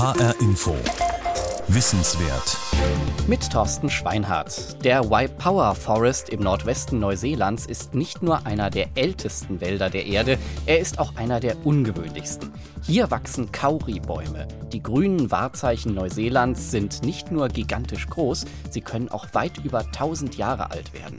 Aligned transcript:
HR 0.00 0.34
Info. 0.40 0.74
Wissenswert. 1.68 2.56
Mit 3.26 3.52
Thorsten 3.52 3.90
Schweinhardt. 3.90 4.82
Der 4.82 5.10
Waipower 5.10 5.74
Forest 5.74 6.30
im 6.30 6.40
Nordwesten 6.40 7.00
Neuseelands 7.00 7.66
ist 7.66 7.92
nicht 7.92 8.22
nur 8.22 8.46
einer 8.46 8.70
der 8.70 8.88
ältesten 8.94 9.60
Wälder 9.60 9.90
der 9.90 10.06
Erde, 10.06 10.38
er 10.64 10.78
ist 10.78 10.98
auch 10.98 11.16
einer 11.16 11.38
der 11.38 11.66
ungewöhnlichsten. 11.66 12.50
Hier 12.82 13.10
wachsen 13.10 13.52
Kauri-Bäume. 13.52 14.48
Die 14.72 14.82
grünen 14.82 15.30
Wahrzeichen 15.30 15.92
Neuseelands 15.92 16.70
sind 16.70 17.04
nicht 17.04 17.30
nur 17.30 17.48
gigantisch 17.48 18.06
groß, 18.06 18.46
sie 18.70 18.80
können 18.80 19.10
auch 19.10 19.26
weit 19.34 19.58
über 19.58 19.80
1000 19.80 20.38
Jahre 20.38 20.70
alt 20.70 20.94
werden. 20.94 21.18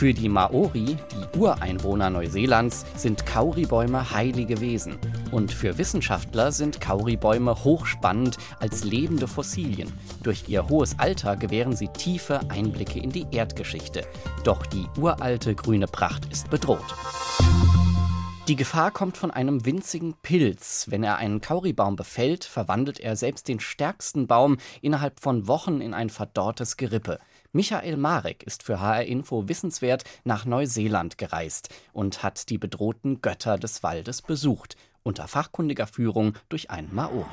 Für 0.00 0.14
die 0.14 0.30
Maori, 0.30 0.96
die 1.12 1.38
Ureinwohner 1.38 2.08
Neuseelands, 2.08 2.86
sind 2.96 3.26
Kauribäume 3.26 4.10
heilige 4.12 4.58
Wesen. 4.62 4.96
Und 5.30 5.52
für 5.52 5.76
Wissenschaftler 5.76 6.52
sind 6.52 6.80
Kauribäume 6.80 7.64
hochspannend 7.64 8.38
als 8.60 8.82
lebende 8.82 9.28
Fossilien. 9.28 9.92
Durch 10.22 10.48
ihr 10.48 10.70
hohes 10.70 10.98
Alter 10.98 11.36
gewähren 11.36 11.76
sie 11.76 11.88
tiefe 11.88 12.40
Einblicke 12.48 12.98
in 12.98 13.10
die 13.10 13.26
Erdgeschichte. 13.30 14.06
Doch 14.42 14.64
die 14.64 14.86
uralte 14.98 15.54
grüne 15.54 15.86
Pracht 15.86 16.32
ist 16.32 16.48
bedroht. 16.48 16.94
Die 18.48 18.56
Gefahr 18.56 18.92
kommt 18.92 19.18
von 19.18 19.30
einem 19.30 19.66
winzigen 19.66 20.14
Pilz. 20.22 20.86
Wenn 20.88 21.04
er 21.04 21.18
einen 21.18 21.42
Kauribaum 21.42 21.96
befällt, 21.96 22.44
verwandelt 22.44 23.00
er 23.00 23.16
selbst 23.16 23.48
den 23.48 23.60
stärksten 23.60 24.26
Baum 24.26 24.56
innerhalb 24.80 25.20
von 25.20 25.46
Wochen 25.46 25.82
in 25.82 25.92
ein 25.92 26.08
verdorrtes 26.08 26.78
Gerippe. 26.78 27.18
Michael 27.52 27.96
Marek 27.96 28.44
ist 28.44 28.62
für 28.62 28.80
HR 28.80 29.02
Info 29.06 29.48
wissenswert 29.48 30.04
nach 30.22 30.44
Neuseeland 30.44 31.18
gereist 31.18 31.68
und 31.92 32.22
hat 32.22 32.48
die 32.48 32.58
bedrohten 32.58 33.22
Götter 33.22 33.58
des 33.58 33.82
Waldes 33.82 34.22
besucht, 34.22 34.76
unter 35.02 35.26
fachkundiger 35.26 35.88
Führung 35.88 36.34
durch 36.48 36.70
einen 36.70 36.94
Maori. 36.94 37.24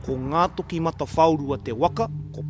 Ko 0.00 0.16
ngā 0.16 0.46
toki 0.56 0.80
mata 0.80 1.04
whaurua 1.04 1.58
te 1.58 1.76
waka, 1.76 2.08
ko 2.32 2.42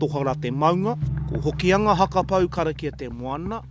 tohara 0.00 0.34
te 0.34 0.50
maunga, 0.50 0.96
ko 1.28 1.52
hakapau 1.94 2.48
karakia 2.48 2.90
te 2.90 3.10
moana, 3.10 3.62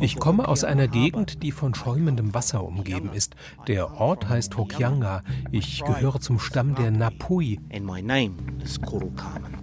ich 0.00 0.16
komme 0.18 0.48
aus 0.48 0.64
einer 0.64 0.88
Gegend, 0.88 1.42
die 1.42 1.52
von 1.52 1.74
schäumendem 1.74 2.34
Wasser 2.34 2.62
umgeben 2.64 3.10
ist. 3.12 3.34
Der 3.66 4.00
Ort 4.00 4.28
heißt 4.28 4.56
Hokianga. 4.56 5.22
Ich 5.50 5.82
gehöre 5.84 6.20
zum 6.20 6.38
Stamm 6.38 6.74
der 6.74 6.90
Napui. 6.90 7.58
And 7.72 7.84
my 7.84 8.00
name 8.00 8.36
is 8.62 8.80
Korokamen. 8.80 9.56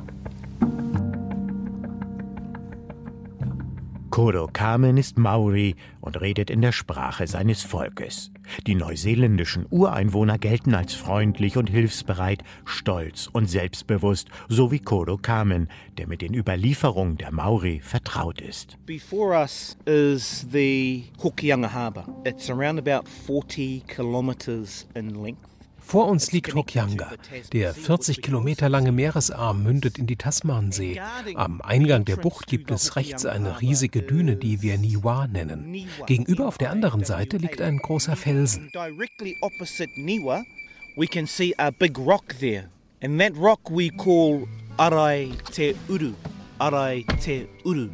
Koro 4.14 4.46
Kamen 4.46 4.98
ist 4.98 5.18
Maori 5.18 5.76
und 6.00 6.22
redet 6.22 6.52
in 6.52 6.62
der 6.62 6.72
Sprache 6.72 7.26
seines 7.26 7.64
Volkes. 7.64 8.30
Die 8.68 8.76
neuseeländischen 8.76 9.66
Ureinwohner 9.72 10.38
gelten 10.38 10.76
als 10.76 10.94
freundlich 10.94 11.58
und 11.58 11.68
hilfsbereit, 11.68 12.44
stolz 12.64 13.28
und 13.34 13.50
selbstbewusst, 13.50 14.28
so 14.48 14.72
wie 14.72 14.78
Koro 14.78 15.18
Kamen, 15.18 15.68
der 15.98 16.06
mit 16.06 16.22
den 16.22 16.36
Überlieferungen 16.36 17.18
der 17.18 17.32
Maori 17.32 17.80
vertraut 17.80 18.40
ist. 18.40 18.78
Before 18.86 19.36
us 19.36 19.76
is 19.86 20.46
the 20.52 21.06
Hokianga 21.24 21.74
Harbour. 21.74 22.06
It's 22.24 22.52
around 22.52 22.78
about 22.78 23.10
40 23.26 23.88
kilometers 23.88 24.88
in 24.94 25.24
length. 25.24 25.53
Vor 25.84 26.08
uns 26.08 26.32
liegt 26.32 26.56
Hokianga. 26.56 27.12
Der 27.52 27.74
40 27.74 28.22
Kilometer 28.22 28.70
lange 28.70 28.92
Meeresarm 28.92 29.64
mündet 29.64 29.98
in 30.00 30.08
die 30.08 30.16
Tasmansee. 30.16 31.00
Am 31.36 31.62
Eingang 31.62 32.06
der 32.06 32.16
Bucht 32.16 32.48
gibt 32.48 32.72
es 32.72 32.96
rechts 32.96 33.26
eine 33.26 33.62
riesige 33.62 34.02
Düne, 34.02 34.36
die 34.36 34.62
wir 34.62 34.78
Niwa 34.78 35.28
nennen. 35.28 35.86
Gegenüber 36.08 36.48
auf 36.48 36.58
der 36.58 36.72
anderen 36.72 37.04
Seite 37.04 37.38
liegt 37.38 37.62
ein 37.62 37.78
großer 37.78 38.16
Felsen. 38.16 38.72
we 40.96 41.08
can 41.08 41.26
see 41.26 41.54
a 41.58 41.72
big 41.72 41.98
rock 41.98 42.36
there. 42.40 42.70
And 43.02 43.20
that 43.20 43.36
rock 43.36 43.70
we 43.70 43.90
call 43.90 44.48
Arai 44.78 45.32
Te 45.52 45.76
Uru. 45.90 46.14
Arai 46.60 47.04
Te 47.20 47.48
Uru. 47.66 47.90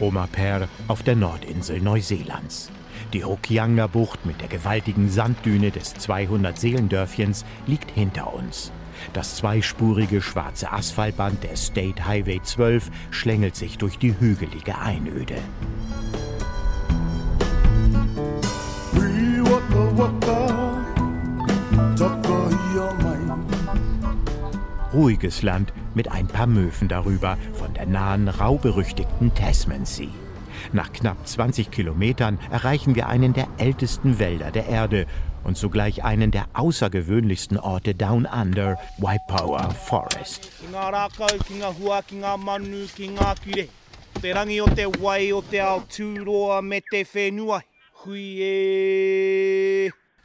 Oma 0.00 0.26
Per 0.32 0.68
auf 0.88 1.02
der 1.02 1.14
Nordinsel 1.14 1.80
Neuseelands. 1.80 2.70
Die 3.12 3.24
Hokianga-Bucht 3.24 4.24
mit 4.24 4.40
der 4.40 4.48
gewaltigen 4.48 5.08
Sanddüne 5.08 5.72
des 5.72 5.96
200-Seelendörfchens 5.96 7.44
liegt 7.66 7.90
hinter 7.90 8.32
uns. 8.32 8.70
Das 9.12 9.36
zweispurige 9.36 10.22
schwarze 10.22 10.70
Asphaltband 10.70 11.42
der 11.42 11.56
State 11.56 12.06
Highway 12.06 12.40
12 12.40 12.90
schlängelt 13.10 13.56
sich 13.56 13.78
durch 13.78 13.98
die 13.98 14.14
hügelige 14.18 14.78
Einöde. 14.78 15.36
Ruhiges 24.92 25.42
Land 25.42 25.72
mit 25.94 26.10
ein 26.10 26.26
paar 26.28 26.46
Möwen 26.46 26.86
darüber 26.86 27.38
von 27.54 27.74
der 27.74 27.86
nahen, 27.86 28.28
rauberüchtigten 28.28 29.34
Tasmansee. 29.34 30.10
Nach 30.72 30.92
knapp 30.92 31.26
20 31.26 31.70
Kilometern 31.70 32.38
erreichen 32.50 32.94
wir 32.94 33.08
einen 33.08 33.32
der 33.32 33.48
ältesten 33.58 34.18
Wälder 34.18 34.50
der 34.50 34.66
Erde 34.66 35.06
und 35.44 35.56
zugleich 35.56 36.04
einen 36.04 36.30
der 36.30 36.46
außergewöhnlichsten 36.54 37.58
Orte 37.58 37.94
Down 37.94 38.26
Under, 38.26 38.78
Waipower 38.98 39.70
Forest. 39.70 40.50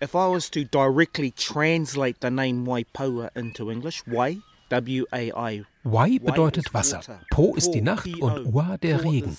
If 0.02 0.14
I 0.14 0.28
was 0.28 0.52
to 0.52 0.64
directly 0.66 1.32
translate 1.32 2.18
the 2.22 2.30
name 2.30 2.66
Waipoa 2.66 3.30
into 3.36 3.72
English, 3.72 4.04
Wai 4.06 4.40
Wai 4.70 6.20
bedeutet 6.20 6.74
Wasser, 6.74 7.02
Po 7.30 7.54
ist 7.56 7.72
die 7.72 7.82
Nacht 7.82 8.08
und 8.20 8.54
Ua 8.54 8.78
der 8.78 9.04
Regen. 9.04 9.38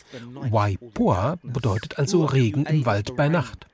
Waipoa 0.50 1.38
bedeutet 1.42 1.98
also 1.98 2.25
Regen 2.25 2.64
im 2.66 2.87
Wald 2.87 3.16
bei 3.16 3.28
Nacht. 3.28 3.66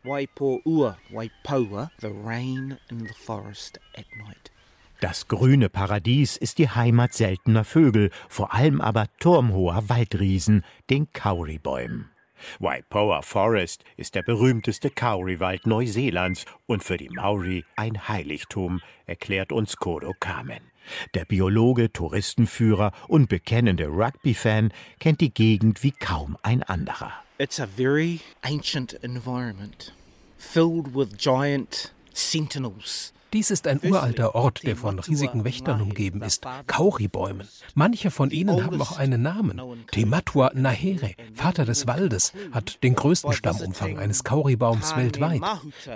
Das 5.01 5.27
grüne 5.27 5.69
Paradies 5.69 6.37
ist 6.37 6.59
die 6.59 6.69
Heimat 6.69 7.13
seltener 7.13 7.65
Vögel, 7.65 8.11
vor 8.29 8.55
allem 8.55 8.81
aber 8.81 9.07
turmhoher 9.19 9.89
Waldriesen, 9.89 10.65
den 10.91 11.13
Kauribäumen. 11.13 12.12
Waipoa 12.59 13.23
Forest 13.23 13.85
ist 13.97 14.15
der 14.15 14.23
berühmteste 14.23 14.91
Kauriwald 14.91 15.67
Neuseelands 15.67 16.45
und 16.67 16.83
für 16.83 16.97
die 16.97 17.09
Maori 17.09 17.65
ein 17.77 18.09
Heiligtum, 18.09 18.81
erklärt 19.07 19.53
uns 19.53 19.77
Kodo 19.77 20.15
Kamen. 20.19 20.73
Der 21.15 21.25
Biologe, 21.25 21.93
Touristenführer 21.93 22.93
und 23.09 23.29
bekennende 23.29 23.87
Rugby-Fan 23.87 24.73
kennt 24.99 25.21
die 25.21 25.33
Gegend 25.33 25.83
wie 25.83 25.93
kaum 25.93 26.37
ein 26.43 26.63
anderer. 26.63 27.13
It's 27.39 27.61
a 27.61 27.67
very 27.67 28.21
ancient 28.43 28.95
environment, 29.03 29.93
filled 30.39 30.95
with 30.95 31.17
giant 31.17 31.93
sentinels 32.13 33.13
dies 33.33 33.51
ist 33.51 33.67
ein 33.67 33.81
uralter 33.83 34.35
Ort, 34.35 34.63
der 34.65 34.77
von 34.77 34.99
riesigen 34.99 35.45
Wächtern 35.45 35.81
umgeben 35.81 36.23
ist, 36.23 36.45
Kauribäumen. 36.67 37.49
Manche 37.75 38.11
von 38.11 38.31
ihnen 38.31 38.63
haben 38.65 38.81
auch 38.81 38.99
einen 38.99 39.23
Namen. 39.23 39.61
Tematua 39.91 40.51
Nahere, 40.55 41.13
Vater 41.33 41.65
des 41.65 41.87
Waldes, 41.87 42.33
hat 42.53 42.83
den 42.83 42.95
größten 42.95 43.33
Stammumfang 43.33 43.99
eines 43.99 44.25
Kauribaums 44.25 44.97
weltweit. 44.97 45.43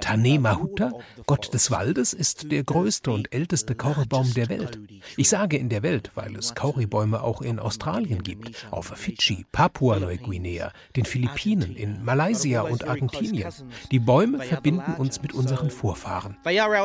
Tane 0.01 0.39
Mahuta, 0.39 0.93
Gott 1.27 1.53
des 1.53 1.71
Waldes, 1.71 2.15
ist 2.15 2.51
der 2.51 2.65
größte 2.65 3.11
und 3.11 3.33
älteste 3.33 3.75
Kauribaum 3.75 4.33
der 4.33 4.49
Welt. 4.49 4.79
Ich 5.17 5.29
sage 5.29 5.59
in 5.59 5.69
der 5.69 5.83
Welt, 5.83 6.13
weil 6.15 6.35
es 6.37 6.55
Kauribäume 6.55 7.23
auch 7.23 7.43
in 7.43 7.59
Australien 7.59 8.23
gibt, 8.23 8.67
auf 8.71 8.87
Fidschi, 8.87 9.45
Papua-Neuguinea, 9.53 10.73
den 10.97 11.05
Philippinen, 11.05 11.77
in 11.77 12.03
Malaysia 12.05 12.63
und 12.63 12.89
Argentinien. 12.89 13.53
Die 13.91 13.99
Bäume 13.99 14.41
verbinden 14.41 14.95
uns 14.95 15.21
mit 15.21 15.35
unseren 15.35 15.71
Vorfahren. 15.71 16.37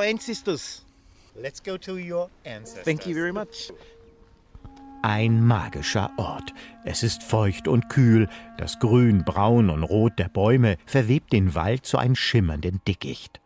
ancestors. 0.01 0.40
Let's 1.35 1.63
go 1.63 1.77
to 1.77 1.97
your 1.97 2.29
ancestors. 2.45 2.85
Thank 2.85 3.05
you 3.05 3.13
very 3.13 3.31
much. 3.31 3.71
Ein 5.03 5.45
magischer 5.45 6.11
Ort. 6.17 6.53
Es 6.85 7.01
ist 7.01 7.23
feucht 7.23 7.67
und 7.67 7.89
kühl. 7.89 8.29
Das 8.57 8.77
Grün, 8.77 9.23
Braun 9.25 9.71
und 9.71 9.83
Rot 9.83 10.19
der 10.19 10.29
Bäume 10.29 10.77
verwebt 10.85 11.33
den 11.33 11.55
Wald 11.55 11.85
zu 11.85 11.97
einem 11.97 12.15
schimmernden 12.15 12.81
Dickicht. 12.87 13.39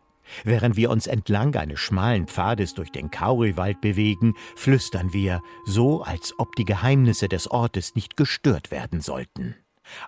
Während 0.44 0.76
wir 0.76 0.90
uns 0.90 1.06
entlang 1.06 1.54
eines 1.54 1.80
schmalen 1.80 2.26
Pfades 2.26 2.74
durch 2.74 2.90
den 2.90 3.10
Kauriwald 3.10 3.80
bewegen, 3.80 4.34
flüstern 4.54 5.12
wir, 5.12 5.40
so 5.64 6.02
als 6.02 6.34
ob 6.38 6.56
die 6.56 6.64
Geheimnisse 6.64 7.28
des 7.28 7.50
Ortes 7.50 7.94
nicht 7.94 8.16
gestört 8.16 8.70
werden 8.70 9.00
sollten. 9.00 9.54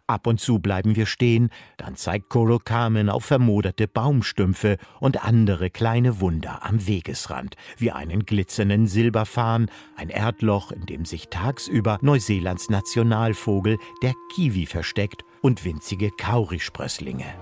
Ab 0.06 0.26
und 0.26 0.40
zu 0.40 0.58
bleiben 0.58 0.96
wir 0.96 1.06
stehen, 1.06 1.50
dann 1.76 1.96
zeigt 1.96 2.28
Koro 2.28 2.58
Kamen 2.58 3.08
auf 3.10 3.24
vermoderte 3.24 3.88
Baumstümpfe 3.88 4.78
und 5.00 5.24
andere 5.24 5.70
kleine 5.70 6.20
Wunder 6.20 6.64
am 6.64 6.86
Wegesrand, 6.86 7.56
wie 7.76 7.92
einen 7.92 8.26
glitzernden 8.26 8.86
Silberfarn, 8.86 9.70
ein 9.96 10.08
Erdloch, 10.08 10.72
in 10.72 10.86
dem 10.86 11.04
sich 11.04 11.28
tagsüber 11.28 11.98
Neuseelands 12.02 12.70
Nationalvogel, 12.70 13.78
der 14.02 14.14
Kiwi, 14.34 14.66
versteckt 14.66 15.22
und 15.42 15.64
winzige 15.64 16.10
Kaurisprösslinge. 16.10 17.34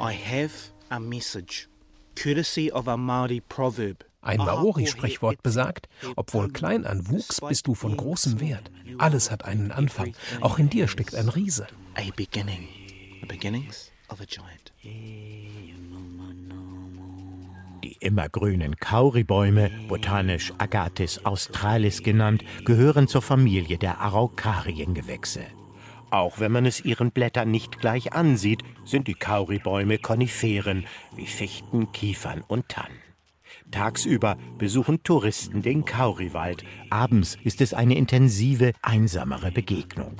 I 0.00 0.12
have 0.12 0.72
a 0.90 0.98
message, 0.98 1.68
courtesy 2.14 2.70
of 2.70 2.88
a 2.88 2.96
Maori 2.96 3.40
proverb. 3.40 4.04
Ein 4.24 4.38
Maori-Sprichwort 4.38 5.42
besagt, 5.42 5.88
obwohl 6.16 6.50
klein 6.50 6.86
an 6.86 7.08
wuchs, 7.10 7.42
bist 7.46 7.66
du 7.66 7.74
von 7.74 7.94
großem 7.96 8.40
Wert. 8.40 8.70
Alles 8.96 9.30
hat 9.30 9.44
einen 9.44 9.70
Anfang. 9.70 10.14
Auch 10.40 10.58
in 10.58 10.70
dir 10.70 10.88
steckt 10.88 11.14
ein 11.14 11.28
Riese. 11.28 11.66
A 11.94 12.02
beginning. 12.16 12.66
The 13.20 13.26
beginnings 13.26 13.92
of 14.08 14.20
a 14.20 14.24
giant. 14.24 14.72
Die 17.84 17.96
immergrünen 18.00 18.76
Kauribäume, 18.76 19.70
botanisch 19.88 20.54
Agathis 20.56 21.24
australis 21.26 22.02
genannt, 22.02 22.42
gehören 22.64 23.08
zur 23.08 23.20
Familie 23.20 23.76
der 23.76 24.00
Araukariengewächse. 24.00 25.42
Auch 26.10 26.40
wenn 26.40 26.52
man 26.52 26.64
es 26.64 26.80
ihren 26.80 27.10
Blättern 27.10 27.50
nicht 27.50 27.78
gleich 27.78 28.14
ansieht, 28.14 28.62
sind 28.86 29.06
die 29.06 29.14
Kauribäume 29.14 29.98
Koniferen 29.98 30.86
wie 31.14 31.26
Fichten, 31.26 31.92
Kiefern 31.92 32.42
und 32.46 32.68
Tannen. 32.70 33.03
Tagsüber 33.74 34.38
besuchen 34.56 35.02
Touristen 35.02 35.60
den 35.60 35.84
Kauriwald. 35.84 36.62
Abends 36.90 37.36
ist 37.42 37.60
es 37.60 37.74
eine 37.74 37.96
intensive, 37.96 38.70
einsamere 38.82 39.50
Begegnung. 39.50 40.12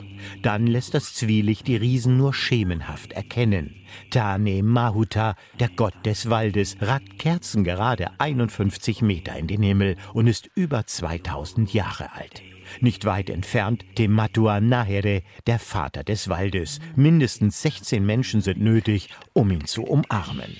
Dann 0.42 0.66
lässt 0.66 0.92
das 0.92 1.14
Zwielicht 1.14 1.68
die 1.68 1.76
Riesen 1.76 2.16
nur 2.16 2.34
schemenhaft 2.34 3.12
erkennen. 3.12 3.76
Tane 4.10 4.64
Mahuta, 4.64 5.36
der 5.60 5.68
Gott 5.68 5.94
des 6.04 6.28
Waldes, 6.28 6.78
ragt 6.80 7.20
kerzengerade 7.20 8.08
51 8.18 9.02
Meter 9.02 9.36
in 9.36 9.46
den 9.46 9.62
Himmel 9.62 9.94
und 10.14 10.26
ist 10.26 10.50
über 10.56 10.84
2000 10.84 11.72
Jahre 11.72 12.12
alt. 12.12 12.42
Nicht 12.80 13.04
weit 13.04 13.30
entfernt 13.30 13.84
Tematua 13.94 14.60
Nahere, 14.60 15.22
der 15.46 15.60
Vater 15.60 16.02
des 16.02 16.28
Waldes. 16.28 16.80
Mindestens 16.96 17.62
16 17.62 18.04
Menschen 18.04 18.40
sind 18.40 18.60
nötig, 18.60 19.10
um 19.32 19.52
ihn 19.52 19.64
zu 19.64 19.84
umarmen. 19.84 20.56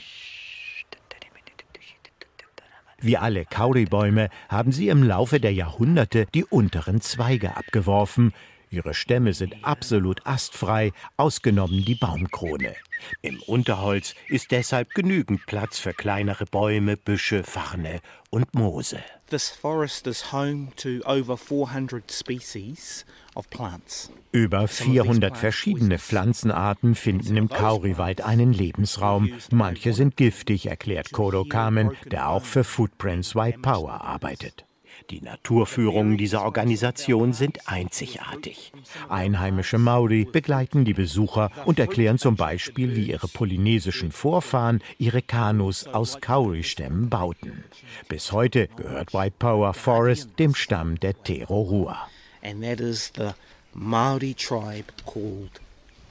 Wie 3.05 3.19
alle 3.19 3.45
Kauribäume 3.45 4.31
haben 4.49 4.73
sie 4.73 4.89
im 4.89 5.03
Laufe 5.03 5.39
der 5.39 5.53
Jahrhunderte 5.53 6.25
die 6.35 6.43
unteren 6.43 7.03
Zweige 7.03 7.55
abgeworfen. 7.55 8.33
Ihre 8.71 8.95
Stämme 8.95 9.35
sind 9.35 9.63
absolut 9.63 10.27
astfrei, 10.27 10.91
ausgenommen 11.19 11.85
die 11.85 11.97
Baumkrone. 11.97 12.75
Im 13.21 13.43
Unterholz 13.43 14.15
ist 14.29 14.53
deshalb 14.53 14.95
genügend 14.95 15.45
Platz 15.45 15.79
für 15.79 15.93
kleinere 15.93 16.47
Bäume, 16.47 16.97
Büsche, 16.97 17.45
Farne 17.45 18.01
und 18.31 18.55
Moose. 18.55 19.01
This 19.35 19.51
forest 19.51 20.07
is 20.07 20.33
home 20.33 20.69
to 20.77 21.03
over 21.05 21.37
400 21.37 22.09
species 22.09 23.05
of 23.35 23.51
plants. 23.51 24.09
Über 24.31 24.69
400 24.69 25.37
verschiedene 25.37 25.99
Pflanzenarten 25.99 26.95
finden 26.95 27.37
im 27.37 27.49
Kauriwald 27.49 28.21
einen 28.21 28.53
Lebensraum. 28.53 29.33
Manche 29.51 29.93
sind 29.93 30.17
giftig, 30.17 30.67
erklärt 30.67 31.11
Kodo 31.11 31.45
Kamen, 31.45 31.91
der 32.13 32.29
auch 32.29 32.45
für 32.45 32.63
Footprints 32.63 33.35
White 33.35 33.59
Power 33.59 34.03
arbeitet. 34.03 34.67
Die 35.11 35.21
Naturführungen 35.21 36.17
dieser 36.17 36.45
Organisation 36.45 37.33
sind 37.33 37.69
einzigartig. 37.69 38.73
Einheimische 39.09 39.79
Maori 39.79 40.25
begleiten 40.25 40.85
die 40.85 40.95
Besucher 40.95 41.51
und 41.67 41.79
erklären 41.79 42.19
zum 42.19 42.37
Beispiel, 42.37 42.97
wie 42.97 43.11
ihre 43.11 43.29
polynesischen 43.29 44.13
Vorfahren 44.13 44.83
ihre 44.99 45.21
Kanus 45.21 45.87
aus 45.87 46.21
Kauri-Stämmen 46.21 47.11
bauten. 47.11 47.65
Bis 48.09 48.33
heute 48.33 48.69
gehört 48.77 49.13
White 49.13 49.37
Power 49.39 49.75
Forest 49.75 50.39
dem 50.39 50.55
Stamm 50.55 50.99
der 51.01 51.23
Terorua. 51.23 52.09
And 52.43 52.63
that 52.63 52.81
is 52.81 53.13
the 53.17 53.35
Maori 53.75 54.35
tribe 54.35 54.93
called 55.05 55.61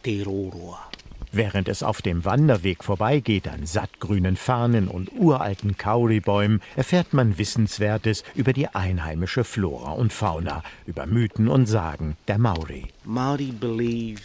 Te 0.04 0.24
Roroa. 0.24 0.93
Während 1.36 1.68
es 1.68 1.82
auf 1.82 2.04
dem 2.04 2.26
Wanderweg 2.26 2.84
vorbeigeht 2.84 3.48
an 3.48 3.66
sattgrünen 3.66 4.36
Farnen 4.36 4.88
und 4.88 5.12
uralten 5.14 5.78
Kauribäumen, 5.78 6.62
erfährt 6.76 7.12
man 7.12 7.40
Wissenswertes 7.40 8.24
über 8.36 8.54
die 8.54 8.68
einheimische 8.68 9.44
Flora 9.44 9.94
und 9.94 10.14
Fauna, 10.14 10.62
über 10.86 11.08
Mythen 11.08 11.48
und 11.48 11.66
Sagen 11.66 12.18
der 12.28 12.38
Maori. 12.38 12.86
Maori 13.04 13.52
believe 13.52 14.22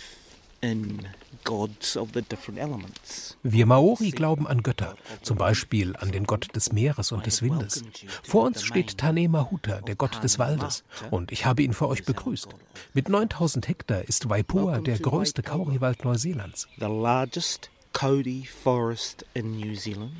in 0.60 0.98
gods 1.44 1.96
of 1.96 2.10
the 2.14 2.22
different 2.22 2.58
elements. 2.58 3.36
Wir 3.42 3.66
Maori 3.66 4.10
glauben 4.10 4.46
an 4.46 4.62
Götter, 4.62 4.96
zum 5.22 5.38
Beispiel 5.38 5.96
an 5.96 6.12
den 6.12 6.24
Gott 6.24 6.54
des 6.54 6.72
Meeres 6.72 7.12
und 7.12 7.26
des 7.26 7.42
Windes. 7.42 7.84
Vor 8.22 8.44
uns 8.44 8.62
steht 8.62 8.98
Tane 8.98 9.28
Mahuta, 9.28 9.80
der 9.80 9.96
Gott 9.96 10.22
des 10.22 10.38
Waldes, 10.38 10.84
und 11.10 11.32
ich 11.32 11.46
habe 11.46 11.62
ihn 11.62 11.72
für 11.72 11.88
euch 11.88 12.04
begrüßt. 12.04 12.48
Mit 12.94 13.08
9000 13.08 13.68
Hektar 13.68 14.02
ist 14.02 14.28
Waipoa 14.28 14.80
der 14.80 14.98
größte 14.98 15.42
Kauriwald 15.42 16.04
Neuseelands. 16.04 16.68
The 16.78 16.86
largest 16.86 17.70
Cody 17.92 18.44
forest 18.44 19.24
in 19.34 19.58
New 19.58 19.74
Zealand, 19.74 20.12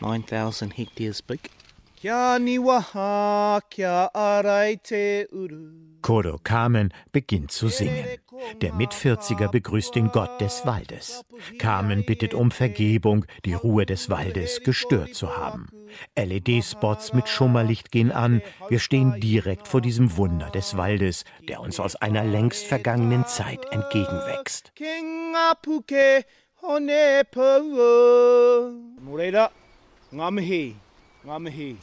9000 0.00 0.76
hectares 0.76 1.22
big. 1.22 1.50
Kia 2.02 2.36
niwaha, 2.38 3.60
kia 3.70 4.10
arai 4.12 4.76
te 4.82 5.28
uru. 5.30 6.00
Kodo 6.00 6.36
Kamen 6.42 6.92
beginnt 7.12 7.52
zu 7.52 7.68
singen. 7.68 8.04
Der 8.60 8.72
Mitvierziger 8.74 9.46
begrüßt 9.46 9.94
den 9.94 10.08
Gott 10.08 10.40
des 10.40 10.66
Waldes. 10.66 11.22
Kamen 11.60 12.04
bittet 12.04 12.34
um 12.34 12.50
Vergebung, 12.50 13.24
die 13.44 13.54
Ruhe 13.54 13.86
des 13.86 14.10
Waldes 14.10 14.64
gestört 14.64 15.14
zu 15.14 15.36
haben. 15.36 15.68
LED-Spots 16.16 17.12
mit 17.12 17.28
Schummerlicht 17.28 17.92
gehen 17.92 18.10
an. 18.10 18.42
Wir 18.68 18.80
stehen 18.80 19.20
direkt 19.20 19.68
vor 19.68 19.80
diesem 19.80 20.16
Wunder 20.16 20.50
des 20.50 20.76
Waldes, 20.76 21.24
der 21.48 21.60
uns 21.60 21.78
aus 21.78 21.94
einer 21.94 22.24
längst 22.24 22.66
vergangenen 22.66 23.26
Zeit 23.26 23.64
entgegenwächst. 23.70 24.72
Moreira, 29.00 29.50
ngamihi, 30.10 30.74
ngamihi, 31.24 31.76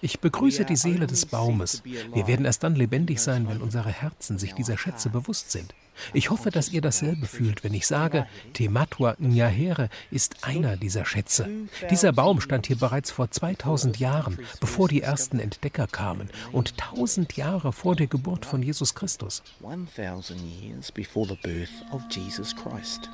Ich 0.00 0.20
begrüße 0.20 0.64
die 0.64 0.76
Seele 0.76 1.06
des 1.06 1.26
Baumes. 1.26 1.82
Wir 1.84 2.26
werden 2.26 2.46
erst 2.46 2.62
dann 2.62 2.76
lebendig 2.76 3.20
sein, 3.20 3.48
wenn 3.48 3.60
unsere 3.60 3.90
Herzen 3.90 4.38
sich 4.38 4.54
dieser 4.54 4.78
Schätze 4.78 5.10
bewusst 5.10 5.50
sind. 5.50 5.74
Ich 6.12 6.30
hoffe, 6.30 6.50
dass 6.50 6.70
ihr 6.70 6.80
dasselbe 6.80 7.26
fühlt, 7.26 7.62
wenn 7.62 7.74
ich 7.74 7.86
sage, 7.86 8.26
Tematwa 8.52 9.14
Nyahere 9.18 9.88
ist 10.10 10.44
einer 10.44 10.76
dieser 10.76 11.04
Schätze. 11.04 11.48
Dieser 11.90 12.12
Baum 12.12 12.40
stand 12.40 12.66
hier 12.66 12.76
bereits 12.76 13.12
vor 13.12 13.30
2000 13.30 13.98
Jahren, 13.98 14.38
bevor 14.60 14.88
die 14.88 15.02
ersten 15.02 15.38
Entdecker 15.38 15.86
kamen 15.86 16.30
und 16.50 16.72
1000 16.82 17.36
Jahre 17.36 17.72
vor 17.72 17.94
der 17.94 18.08
Geburt 18.08 18.44
von 18.44 18.62
Jesus 18.62 18.94
Christus. 18.94 19.42
1000 19.62 20.40
years 20.62 20.90
before 20.90 21.28
the 21.28 21.38
birth 21.42 21.70
of 21.92 22.02
Jesus 22.10 22.54
Christ. 22.56 23.08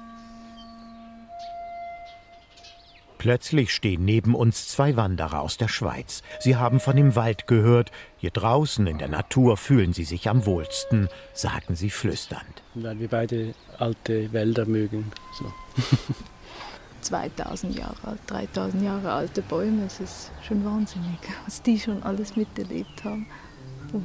Plötzlich 3.20 3.74
stehen 3.74 4.06
neben 4.06 4.34
uns 4.34 4.66
zwei 4.68 4.96
Wanderer 4.96 5.42
aus 5.42 5.58
der 5.58 5.68
Schweiz. 5.68 6.22
Sie 6.38 6.56
haben 6.56 6.80
von 6.80 6.96
dem 6.96 7.16
Wald 7.16 7.46
gehört. 7.46 7.90
Hier 8.16 8.30
draußen 8.30 8.86
in 8.86 8.96
der 8.96 9.08
Natur 9.08 9.58
fühlen 9.58 9.92
sie 9.92 10.04
sich 10.04 10.30
am 10.30 10.46
wohlsten, 10.46 11.06
sagen 11.34 11.76
sie 11.76 11.90
flüsternd. 11.90 12.62
Weil 12.72 12.98
wir 12.98 13.08
beide 13.08 13.54
alte 13.78 14.32
Wälder 14.32 14.64
mögen. 14.64 15.12
So. 15.38 15.52
2000 17.02 17.76
Jahre 17.76 17.94
alt, 18.04 18.20
3000 18.26 18.82
Jahre 18.82 19.12
alte 19.12 19.42
Bäume, 19.42 19.84
es 19.84 20.00
ist 20.00 20.30
schon 20.48 20.64
wahnsinnig, 20.64 21.18
was 21.44 21.60
die 21.60 21.78
schon 21.78 22.02
alles 22.02 22.36
miterlebt 22.36 23.04
haben, 23.04 23.26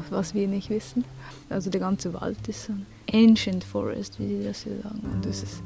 was 0.10 0.34
wir 0.34 0.50
nicht 0.50 0.69
wissen. 0.69 1.05
Also 1.50 1.69
der 1.69 1.79
ganze 1.79 2.13
Wald 2.13 2.45
ist 2.50 2.65
so 2.65 2.74
ein 2.74 2.86
Ancient 3.13 3.63
Forest, 3.63 4.19
wie 4.19 4.27
sie 4.27 4.43
das 4.43 4.63
hier 4.63 4.81
sagen. 4.84 5.00
Und 5.10 5.25
das 5.25 5.41
ist 5.41 5.63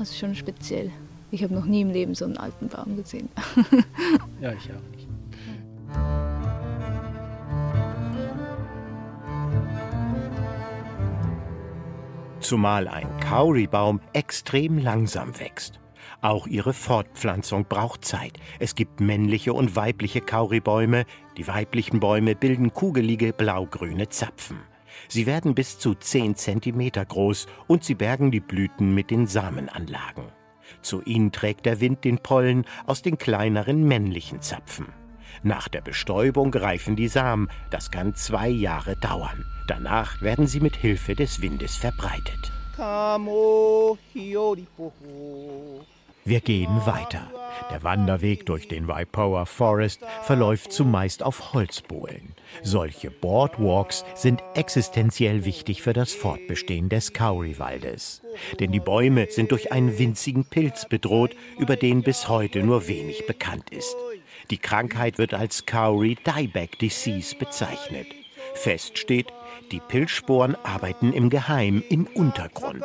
also 0.00 0.12
schon 0.12 0.34
speziell. 0.34 0.90
Ich 1.30 1.42
habe 1.42 1.54
noch 1.54 1.66
nie 1.66 1.82
im 1.82 1.90
Leben 1.90 2.14
so 2.14 2.24
einen 2.24 2.38
alten 2.38 2.68
Baum 2.68 2.96
gesehen. 2.96 3.28
Ja, 4.40 4.52
ich 4.52 4.70
auch 4.70 4.96
nicht. 4.96 5.08
Zumal 12.40 12.86
ein 12.86 13.08
Kauribaum 13.20 14.00
extrem 14.12 14.78
langsam 14.78 15.38
wächst. 15.40 15.80
Auch 16.20 16.46
ihre 16.46 16.72
Fortpflanzung 16.72 17.66
braucht 17.68 18.04
Zeit. 18.04 18.38
Es 18.58 18.74
gibt 18.74 19.00
männliche 19.00 19.52
und 19.52 19.76
weibliche 19.76 20.20
Kauribäume. 20.20 21.04
Die 21.36 21.46
weiblichen 21.46 22.00
Bäume 22.00 22.34
bilden 22.34 22.72
kugelige 22.72 23.32
blaugrüne 23.32 24.08
Zapfen. 24.08 24.58
Sie 25.08 25.26
werden 25.26 25.54
bis 25.54 25.78
zu 25.78 25.94
10 25.94 26.36
Zentimeter 26.36 27.04
groß 27.04 27.46
und 27.66 27.84
sie 27.84 27.94
bergen 27.94 28.30
die 28.30 28.40
Blüten 28.40 28.94
mit 28.94 29.10
den 29.10 29.26
Samenanlagen. 29.26 30.37
Zu 30.82 31.02
ihnen 31.02 31.32
trägt 31.32 31.66
der 31.66 31.80
Wind 31.80 32.04
den 32.04 32.18
Pollen 32.18 32.64
aus 32.86 33.02
den 33.02 33.18
kleineren 33.18 33.84
männlichen 33.84 34.40
Zapfen. 34.40 34.86
Nach 35.42 35.68
der 35.68 35.80
Bestäubung 35.80 36.52
reifen 36.52 36.96
die 36.96 37.08
Samen. 37.08 37.48
Das 37.70 37.90
kann 37.90 38.14
zwei 38.14 38.48
Jahre 38.48 38.96
dauern. 38.96 39.44
Danach 39.66 40.20
werden 40.20 40.46
sie 40.46 40.60
mit 40.60 40.76
Hilfe 40.76 41.14
des 41.14 41.40
Windes 41.40 41.76
verbreitet. 41.76 42.52
Kamo. 42.76 43.98
Wir 46.28 46.42
gehen 46.42 46.84
weiter. 46.84 47.32
Der 47.70 47.82
Wanderweg 47.84 48.44
durch 48.44 48.68
den 48.68 48.86
Waipoa 48.86 49.46
Forest 49.46 50.02
verläuft 50.24 50.70
zumeist 50.72 51.22
auf 51.22 51.54
Holzbohlen. 51.54 52.34
Solche 52.62 53.10
Boardwalks 53.10 54.04
sind 54.14 54.42
existenziell 54.54 55.46
wichtig 55.46 55.80
für 55.80 55.94
das 55.94 56.12
Fortbestehen 56.12 56.90
des 56.90 57.14
Kauri-Waldes. 57.14 58.20
Denn 58.60 58.72
die 58.72 58.78
Bäume 58.78 59.28
sind 59.30 59.52
durch 59.52 59.72
einen 59.72 59.98
winzigen 59.98 60.44
Pilz 60.44 60.86
bedroht, 60.86 61.34
über 61.58 61.76
den 61.76 62.02
bis 62.02 62.28
heute 62.28 62.62
nur 62.62 62.88
wenig 62.88 63.26
bekannt 63.26 63.70
ist. 63.70 63.96
Die 64.50 64.58
Krankheit 64.58 65.16
wird 65.16 65.32
als 65.32 65.64
Kauri 65.64 66.18
Dieback 66.26 66.78
Disease 66.78 67.34
bezeichnet. 67.34 68.06
Fest 68.52 68.98
steht, 68.98 69.28
die 69.72 69.80
Pilzsporen 69.80 70.56
arbeiten 70.62 71.14
im 71.14 71.30
Geheim 71.30 71.82
im 71.88 72.06
Untergrund. 72.06 72.84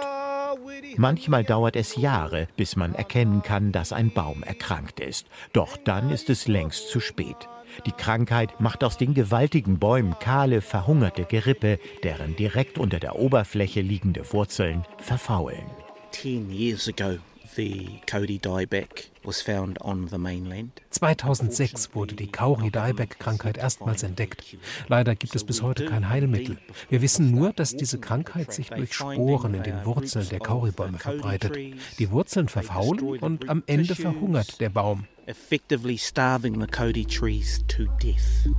Manchmal 0.97 1.43
dauert 1.43 1.75
es 1.75 1.95
Jahre, 1.95 2.47
bis 2.55 2.75
man 2.75 2.95
erkennen 2.95 3.41
kann, 3.41 3.71
dass 3.71 3.93
ein 3.93 4.11
Baum 4.11 4.43
erkrankt 4.43 4.99
ist. 4.99 5.27
Doch 5.51 5.77
dann 5.77 6.09
ist 6.09 6.29
es 6.29 6.47
längst 6.47 6.89
zu 6.89 6.99
spät. 6.99 7.49
Die 7.85 7.91
Krankheit 7.91 8.59
macht 8.59 8.83
aus 8.83 8.97
den 8.97 9.13
gewaltigen 9.13 9.79
Bäumen 9.79 10.17
kahle, 10.19 10.61
verhungerte 10.61 11.25
Gerippe, 11.25 11.79
deren 12.03 12.35
direkt 12.35 12.77
unter 12.77 12.99
der 12.99 13.17
Oberfläche 13.17 13.81
liegende 13.81 14.31
Wurzeln 14.31 14.85
verfaulen. 14.97 15.65
Ten 16.11 16.51
years 16.51 16.87
ago, 16.87 17.17
the 17.55 18.01
Cody 18.09 18.39
dieback 18.39 19.09
was 19.23 19.41
found 19.41 19.81
on 19.81 20.07
the 20.09 20.17
mainland. 20.17 20.71
2006 20.91 21.95
wurde 21.95 22.15
die 22.15 22.31
Kauri-Dieback-Krankheit 22.31 23.57
erstmals 23.57 24.03
entdeckt. 24.03 24.57
Leider 24.87 25.15
gibt 25.15 25.35
es 25.35 25.43
bis 25.43 25.61
heute 25.61 25.85
kein 25.85 26.09
Heilmittel. 26.09 26.57
Wir 26.89 27.01
wissen 27.01 27.31
nur, 27.31 27.53
dass 27.53 27.75
diese 27.75 27.99
Krankheit 27.99 28.53
sich 28.53 28.69
durch 28.69 28.93
Sporen 28.93 29.53
in 29.53 29.63
den 29.63 29.85
Wurzeln 29.85 30.27
der 30.29 30.39
Kauribäume 30.39 30.99
verbreitet. 30.99 31.57
Die 31.99 32.11
Wurzeln 32.11 32.47
verfaulen 32.49 33.19
und 33.19 33.49
am 33.49 33.63
Ende 33.67 33.95
verhungert 33.95 34.59
der 34.59 34.69
Baum. 34.69 35.05
Effectively 35.25 35.97
starving 35.97 36.59
the 36.59 36.67
Cody 36.67 37.05
trees 37.05 37.63
to 37.67 37.85
death. 38.01 38.49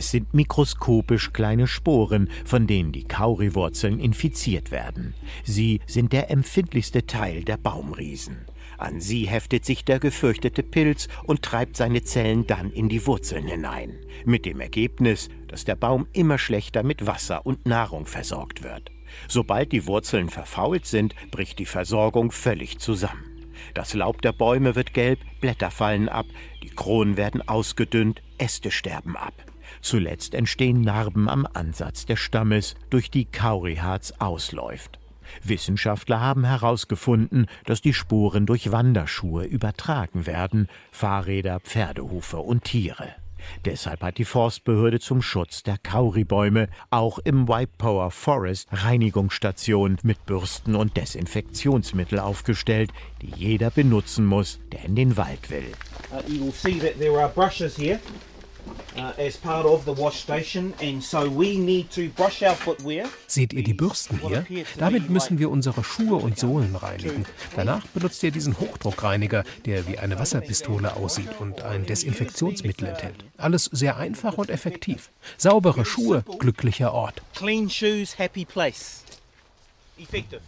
Es 0.00 0.12
sind 0.12 0.32
mikroskopisch 0.32 1.34
kleine 1.34 1.66
Sporen, 1.66 2.30
von 2.46 2.66
denen 2.66 2.90
die 2.90 3.04
Kauriwurzeln 3.04 4.00
infiziert 4.00 4.70
werden. 4.70 5.12
Sie 5.44 5.80
sind 5.86 6.14
der 6.14 6.30
empfindlichste 6.30 7.04
Teil 7.04 7.44
der 7.44 7.58
Baumriesen. 7.58 8.46
An 8.78 9.02
sie 9.02 9.28
heftet 9.28 9.66
sich 9.66 9.84
der 9.84 9.98
gefürchtete 9.98 10.62
Pilz 10.62 11.08
und 11.24 11.42
treibt 11.42 11.76
seine 11.76 12.02
Zellen 12.02 12.46
dann 12.46 12.70
in 12.70 12.88
die 12.88 13.06
Wurzeln 13.06 13.46
hinein. 13.46 13.98
Mit 14.24 14.46
dem 14.46 14.60
Ergebnis, 14.60 15.28
dass 15.48 15.66
der 15.66 15.76
Baum 15.76 16.06
immer 16.14 16.38
schlechter 16.38 16.82
mit 16.82 17.06
Wasser 17.06 17.44
und 17.44 17.66
Nahrung 17.66 18.06
versorgt 18.06 18.62
wird. 18.62 18.90
Sobald 19.28 19.70
die 19.70 19.86
Wurzeln 19.86 20.30
verfault 20.30 20.86
sind, 20.86 21.14
bricht 21.30 21.58
die 21.58 21.66
Versorgung 21.66 22.30
völlig 22.32 22.78
zusammen. 22.78 23.50
Das 23.74 23.92
Laub 23.92 24.22
der 24.22 24.32
Bäume 24.32 24.76
wird 24.76 24.94
gelb, 24.94 25.18
Blätter 25.42 25.70
fallen 25.70 26.08
ab, 26.08 26.24
die 26.62 26.70
Kronen 26.70 27.18
werden 27.18 27.46
ausgedünnt, 27.46 28.22
Äste 28.38 28.70
sterben 28.70 29.14
ab. 29.14 29.34
Zuletzt 29.80 30.34
entstehen 30.34 30.82
Narben 30.82 31.28
am 31.28 31.46
Ansatz 31.52 32.06
des 32.06 32.18
Stammes, 32.18 32.74
durch 32.90 33.10
die 33.10 33.24
Kauriharz 33.24 34.12
ausläuft. 34.18 34.98
Wissenschaftler 35.44 36.20
haben 36.20 36.44
herausgefunden, 36.44 37.46
dass 37.64 37.80
die 37.80 37.94
Spuren 37.94 38.46
durch 38.46 38.72
Wanderschuhe 38.72 39.44
übertragen 39.44 40.26
werden, 40.26 40.68
Fahrräder, 40.90 41.60
Pferdehufe 41.60 42.38
und 42.38 42.64
Tiere. 42.64 43.14
Deshalb 43.64 44.02
hat 44.02 44.18
die 44.18 44.24
Forstbehörde 44.26 45.00
zum 45.00 45.22
Schutz 45.22 45.62
der 45.62 45.78
Kauribäume 45.78 46.68
auch 46.90 47.18
im 47.18 47.48
Waipoa 47.48 48.10
Forest 48.10 48.68
Reinigungsstationen 48.70 49.98
mit 50.02 50.26
Bürsten 50.26 50.74
und 50.74 50.96
Desinfektionsmittel 50.96 52.18
aufgestellt, 52.18 52.90
die 53.22 53.32
jeder 53.34 53.70
benutzen 53.70 54.26
muss, 54.26 54.60
der 54.72 54.84
in 54.84 54.94
den 54.94 55.16
Wald 55.16 55.50
will. 55.50 55.72
Uh, 56.12 56.52
you 58.96 59.02
will 59.02 60.10
see 60.10 60.32
that 60.34 60.66
there 61.90 62.50
are 62.50 62.56
brushes 62.56 62.84
here. 62.84 63.08
Seht 63.26 63.52
ihr 63.52 63.62
die 63.62 63.74
Bürsten 63.74 64.20
hier? 64.26 64.44
Damit 64.78 65.10
müssen 65.10 65.38
wir 65.38 65.50
unsere 65.50 65.84
Schuhe 65.84 66.16
und 66.16 66.38
Sohlen 66.38 66.74
reinigen. 66.76 67.24
Danach 67.56 67.86
benutzt 67.88 68.22
ihr 68.22 68.30
diesen 68.30 68.58
Hochdruckreiniger, 68.58 69.44
der 69.66 69.86
wie 69.86 69.98
eine 69.98 70.18
Wasserpistole 70.18 70.96
aussieht 70.96 71.30
und 71.38 71.62
ein 71.62 71.86
Desinfektionsmittel 71.86 72.88
enthält. 72.88 73.24
Alles 73.36 73.64
sehr 73.64 73.96
einfach 73.96 74.38
und 74.38 74.50
effektiv. 74.50 75.10
Saubere 75.36 75.84
Schuhe, 75.84 76.24
glücklicher 76.38 76.92
Ort. 76.92 77.22
Clean 77.34 77.68
shoes, 77.70 78.18
happy 78.18 78.44
place. 78.44 79.04
Effective. 79.98 80.40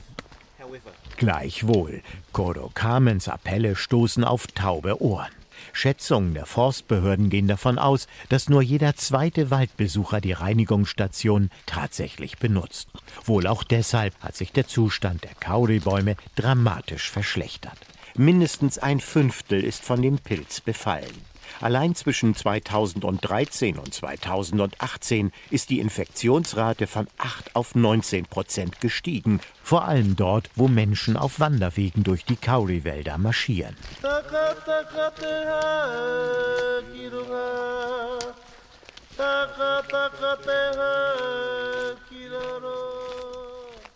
Gleichwohl, 1.16 2.02
Kodo 2.32 2.70
Carmens 2.72 3.28
Appelle 3.28 3.76
stoßen 3.76 4.24
auf 4.24 4.46
taube 4.46 5.02
Ohren. 5.02 5.30
Schätzungen 5.72 6.34
der 6.34 6.46
Forstbehörden 6.46 7.30
gehen 7.30 7.48
davon 7.48 7.78
aus, 7.78 8.06
dass 8.28 8.48
nur 8.48 8.62
jeder 8.62 8.94
zweite 8.96 9.50
Waldbesucher 9.50 10.20
die 10.20 10.32
Reinigungsstation 10.32 11.50
tatsächlich 11.66 12.38
benutzt. 12.38 12.88
Wohl 13.24 13.46
auch 13.46 13.64
deshalb 13.64 14.14
hat 14.20 14.36
sich 14.36 14.52
der 14.52 14.66
Zustand 14.66 15.24
der 15.24 15.34
Kauribäume 15.34 16.16
dramatisch 16.36 17.10
verschlechtert. 17.10 17.78
Mindestens 18.14 18.78
ein 18.78 19.00
Fünftel 19.00 19.64
ist 19.64 19.84
von 19.84 20.02
dem 20.02 20.18
Pilz 20.18 20.60
befallen. 20.60 21.31
Allein 21.60 21.94
zwischen 21.94 22.34
2013 22.34 23.78
und 23.78 23.94
2018 23.94 25.32
ist 25.50 25.70
die 25.70 25.80
Infektionsrate 25.80 26.86
von 26.86 27.06
8 27.18 27.54
auf 27.54 27.74
19 27.74 28.26
Prozent 28.26 28.80
gestiegen, 28.80 29.40
vor 29.62 29.84
allem 29.84 30.16
dort, 30.16 30.50
wo 30.54 30.68
Menschen 30.68 31.16
auf 31.16 31.40
Wanderwegen 31.40 32.02
durch 32.04 32.24
die 32.24 32.36
Kauriwälder 32.36 33.18
marschieren. 33.18 33.76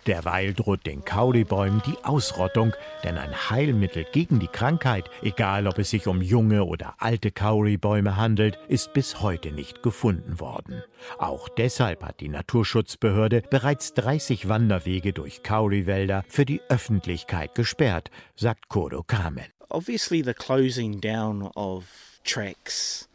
Derweil 0.07 0.55
droht 0.55 0.87
den 0.87 1.05
Kaulibäumen 1.05 1.83
die 1.85 2.05
Ausrottung, 2.05 2.73
denn 3.03 3.19
ein 3.19 3.51
Heilmittel 3.51 4.07
gegen 4.13 4.39
die 4.39 4.47
Krankheit, 4.47 5.11
egal 5.23 5.67
ob 5.67 5.79
es 5.79 5.91
sich 5.91 6.07
um 6.07 6.23
junge 6.23 6.65
oder 6.65 6.95
alte 6.99 7.33
Kauribäume 7.33 8.17
handelt, 8.17 8.59
ist 8.69 8.93
bis 8.93 9.21
heute 9.21 9.51
nicht 9.51 9.83
gefunden 9.83 10.39
worden. 10.39 10.83
Auch 11.19 11.49
deshalb 11.49 12.05
hat 12.05 12.21
die 12.21 12.29
Naturschutzbehörde 12.29 13.43
bereits 13.51 13.95
30 13.95 14.49
Wanderwege 14.49 15.13
durch 15.13 15.43
Kauriwälder 15.43 16.25
für 16.29 16.45
die 16.45 16.61
Öffentlichkeit 16.69 17.55
gesperrt, 17.55 18.11
sagt 18.37 18.69
Kodo 18.69 19.03
Kamen. 19.03 19.47
Obviously 19.69 20.23
the 20.23 20.35
closing 20.35 21.01
down 21.01 21.51
of 21.57 21.85
tracks 22.25 23.09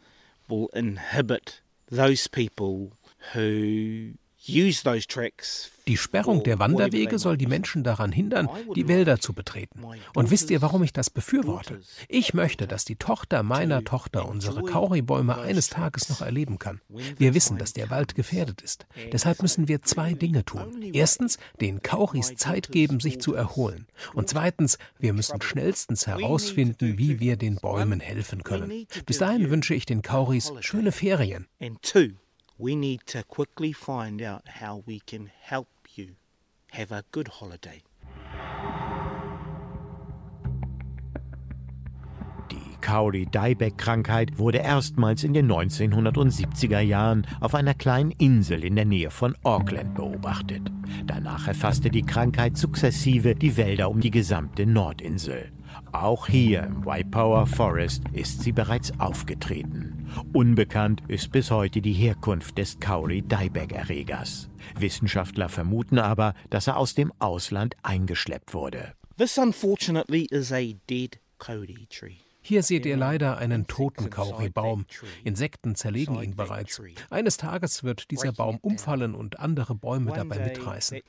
will 0.48 0.68
inhibit 0.74 1.62
those 1.90 2.28
people 2.28 2.92
who 3.34 4.12
die 5.88 5.96
Sperrung 5.96 6.42
der 6.42 6.58
Wanderwege 6.58 7.18
soll 7.18 7.36
die 7.36 7.46
Menschen 7.46 7.84
daran 7.84 8.12
hindern, 8.12 8.48
die 8.74 8.88
Wälder 8.88 9.20
zu 9.20 9.32
betreten. 9.32 9.82
Und 10.14 10.30
wisst 10.30 10.50
ihr, 10.50 10.62
warum 10.62 10.82
ich 10.82 10.92
das 10.92 11.10
befürworte? 11.10 11.80
Ich 12.08 12.34
möchte, 12.34 12.66
dass 12.66 12.84
die 12.84 12.96
Tochter 12.96 13.42
meiner 13.42 13.84
Tochter 13.84 14.28
unsere 14.28 14.62
Kauribäume 14.62 15.38
eines 15.38 15.68
Tages 15.68 16.08
noch 16.08 16.22
erleben 16.22 16.58
kann. 16.58 16.80
Wir 17.18 17.34
wissen, 17.34 17.58
dass 17.58 17.72
der 17.72 17.90
Wald 17.90 18.14
gefährdet 18.14 18.62
ist. 18.62 18.86
Deshalb 19.12 19.42
müssen 19.42 19.68
wir 19.68 19.82
zwei 19.82 20.12
Dinge 20.14 20.44
tun. 20.44 20.82
Erstens, 20.92 21.38
den 21.60 21.82
Kauris 21.82 22.34
Zeit 22.36 22.70
geben, 22.70 23.00
sich 23.00 23.20
zu 23.20 23.34
erholen. 23.34 23.86
Und 24.14 24.28
zweitens, 24.28 24.78
wir 24.98 25.12
müssen 25.12 25.40
schnellstens 25.42 26.06
herausfinden, 26.06 26.98
wie 26.98 27.20
wir 27.20 27.36
den 27.36 27.56
Bäumen 27.56 28.00
helfen 28.00 28.42
können. 28.42 28.86
Bis 29.06 29.18
dahin 29.18 29.50
wünsche 29.50 29.74
ich 29.74 29.86
den 29.86 30.02
Kauris 30.02 30.52
schöne 30.60 30.92
Ferien 30.92 31.46
we 32.62 32.76
need 32.76 33.00
to 33.06 33.24
quickly 33.24 33.72
find 33.72 34.22
out 34.22 34.46
how 34.60 34.84
we 34.86 35.00
can 35.00 35.28
help 35.40 35.66
you 35.96 36.14
have 36.70 36.92
a 36.92 37.02
good 37.10 37.26
holiday. 37.40 37.82
Die 42.52 42.76
Cowley-Dieback-Krankheit 42.80 44.38
wurde 44.38 44.58
erstmals 44.58 45.24
in 45.24 45.34
den 45.34 45.50
1970er 45.50 46.80
Jahren 46.80 47.26
auf 47.40 47.56
einer 47.56 47.74
kleinen 47.74 48.12
Insel 48.12 48.64
in 48.64 48.76
der 48.76 48.84
Nähe 48.84 49.10
von 49.10 49.34
Auckland 49.42 49.96
beobachtet. 49.96 50.70
Danach 51.04 51.48
erfasste 51.48 51.90
die 51.90 52.02
Krankheit 52.02 52.56
sukzessive 52.56 53.34
die 53.34 53.56
Wälder 53.56 53.90
um 53.90 54.00
die 54.00 54.12
gesamte 54.12 54.66
Nordinsel. 54.66 55.50
Auch 55.92 56.26
hier 56.26 56.62
im 56.62 56.86
Waipower 56.86 57.46
Forest 57.46 58.04
ist 58.14 58.40
sie 58.40 58.52
bereits 58.52 58.98
aufgetreten. 58.98 60.08
Unbekannt 60.32 61.02
ist 61.08 61.30
bis 61.32 61.50
heute 61.50 61.82
die 61.82 61.92
Herkunft 61.92 62.56
des 62.56 62.80
Kauri-Dieback-Erregers. 62.80 64.48
Wissenschaftler 64.78 65.50
vermuten 65.50 65.98
aber, 65.98 66.32
dass 66.48 66.66
er 66.66 66.78
aus 66.78 66.94
dem 66.94 67.12
Ausland 67.18 67.76
eingeschleppt 67.82 68.54
wurde. 68.54 68.94
This 69.18 69.36
unfortunately 69.36 70.26
is 70.30 70.50
a 70.50 70.72
dead 70.88 71.20
Kauri 71.38 71.86
tree. 71.90 72.16
Hier 72.40 72.62
seht 72.62 72.86
ihr 72.86 72.96
leider 72.96 73.36
einen 73.36 73.66
toten 73.66 74.10
Kauribaum. 74.10 74.86
Insekten 75.22 75.76
zerlegen 75.76 76.20
ihn 76.20 76.34
bereits. 76.34 76.80
Eines 77.10 77.36
Tages 77.36 77.84
wird 77.84 78.10
dieser 78.10 78.32
Baum 78.32 78.58
umfallen 78.62 79.14
und 79.14 79.38
andere 79.38 79.74
Bäume 79.74 80.12
dabei 80.12 80.38
mitreißen. 80.38 81.00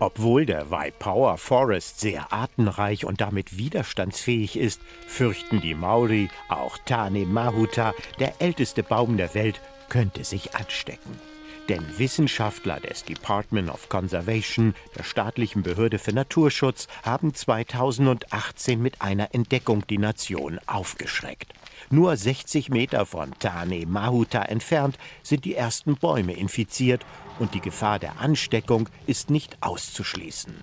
Obwohl 0.00 0.46
der 0.46 0.70
Waipower 0.70 1.38
Forest 1.38 1.98
sehr 2.00 2.32
artenreich 2.32 3.04
und 3.04 3.20
damit 3.20 3.58
widerstandsfähig 3.58 4.56
ist, 4.56 4.80
fürchten 5.06 5.60
die 5.60 5.74
Maori, 5.74 6.30
auch 6.48 6.78
Tane 6.84 7.26
Mahuta, 7.26 7.94
der 8.20 8.40
älteste 8.40 8.84
Baum 8.84 9.16
der 9.16 9.34
Welt, 9.34 9.60
könnte 9.88 10.22
sich 10.22 10.54
anstecken. 10.54 11.18
Denn 11.68 11.84
Wissenschaftler 11.98 12.80
des 12.80 13.04
Department 13.04 13.68
of 13.68 13.88
Conservation, 13.90 14.74
der 14.96 15.02
staatlichen 15.04 15.62
Behörde 15.62 15.98
für 15.98 16.12
Naturschutz, 16.12 16.88
haben 17.02 17.34
2018 17.34 18.80
mit 18.80 19.02
einer 19.02 19.34
Entdeckung 19.34 19.86
die 19.86 19.98
Nation 19.98 20.58
aufgeschreckt. 20.66 21.52
Nur 21.90 22.16
60 22.16 22.70
Meter 22.70 23.04
von 23.04 23.32
Tane 23.38 23.84
Mahuta 23.86 24.42
entfernt 24.42 24.98
sind 25.22 25.44
die 25.44 25.54
ersten 25.54 25.96
Bäume 25.96 26.32
infiziert 26.32 27.04
und 27.38 27.54
die 27.54 27.60
Gefahr 27.60 27.98
der 27.98 28.18
Ansteckung 28.20 28.88
ist 29.06 29.30
nicht 29.30 29.58
auszuschließen. 29.60 30.54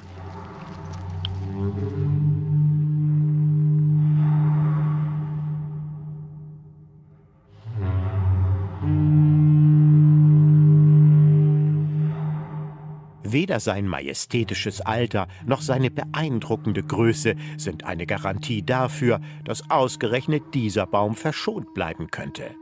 Weder 13.35 13.59
sein 13.59 13.85
majestätisches 13.85 14.79
Alter 14.79 15.27
noch 15.45 15.59
seine 15.59 15.91
beeindruckende 15.91 16.81
Größe 16.81 17.35
sind 17.57 17.83
eine 17.83 18.05
Garantie 18.05 18.63
dafür, 18.63 19.19
dass 19.43 19.69
ausgerechnet 19.69 20.53
dieser 20.53 20.87
Baum 20.87 21.15
verschont 21.15 21.73
bleiben 21.73 22.07
könnte. 22.09 22.55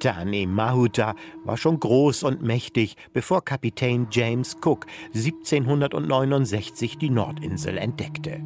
Tane 0.00 0.46
Mahuta 0.46 1.14
war 1.44 1.58
schon 1.58 1.78
groß 1.78 2.22
und 2.22 2.40
mächtig, 2.40 2.96
bevor 3.12 3.44
Kapitän 3.44 4.06
James 4.10 4.56
Cook 4.64 4.86
1769 5.14 6.96
die 6.96 7.10
Nordinsel 7.10 7.76
entdeckte. 7.76 8.40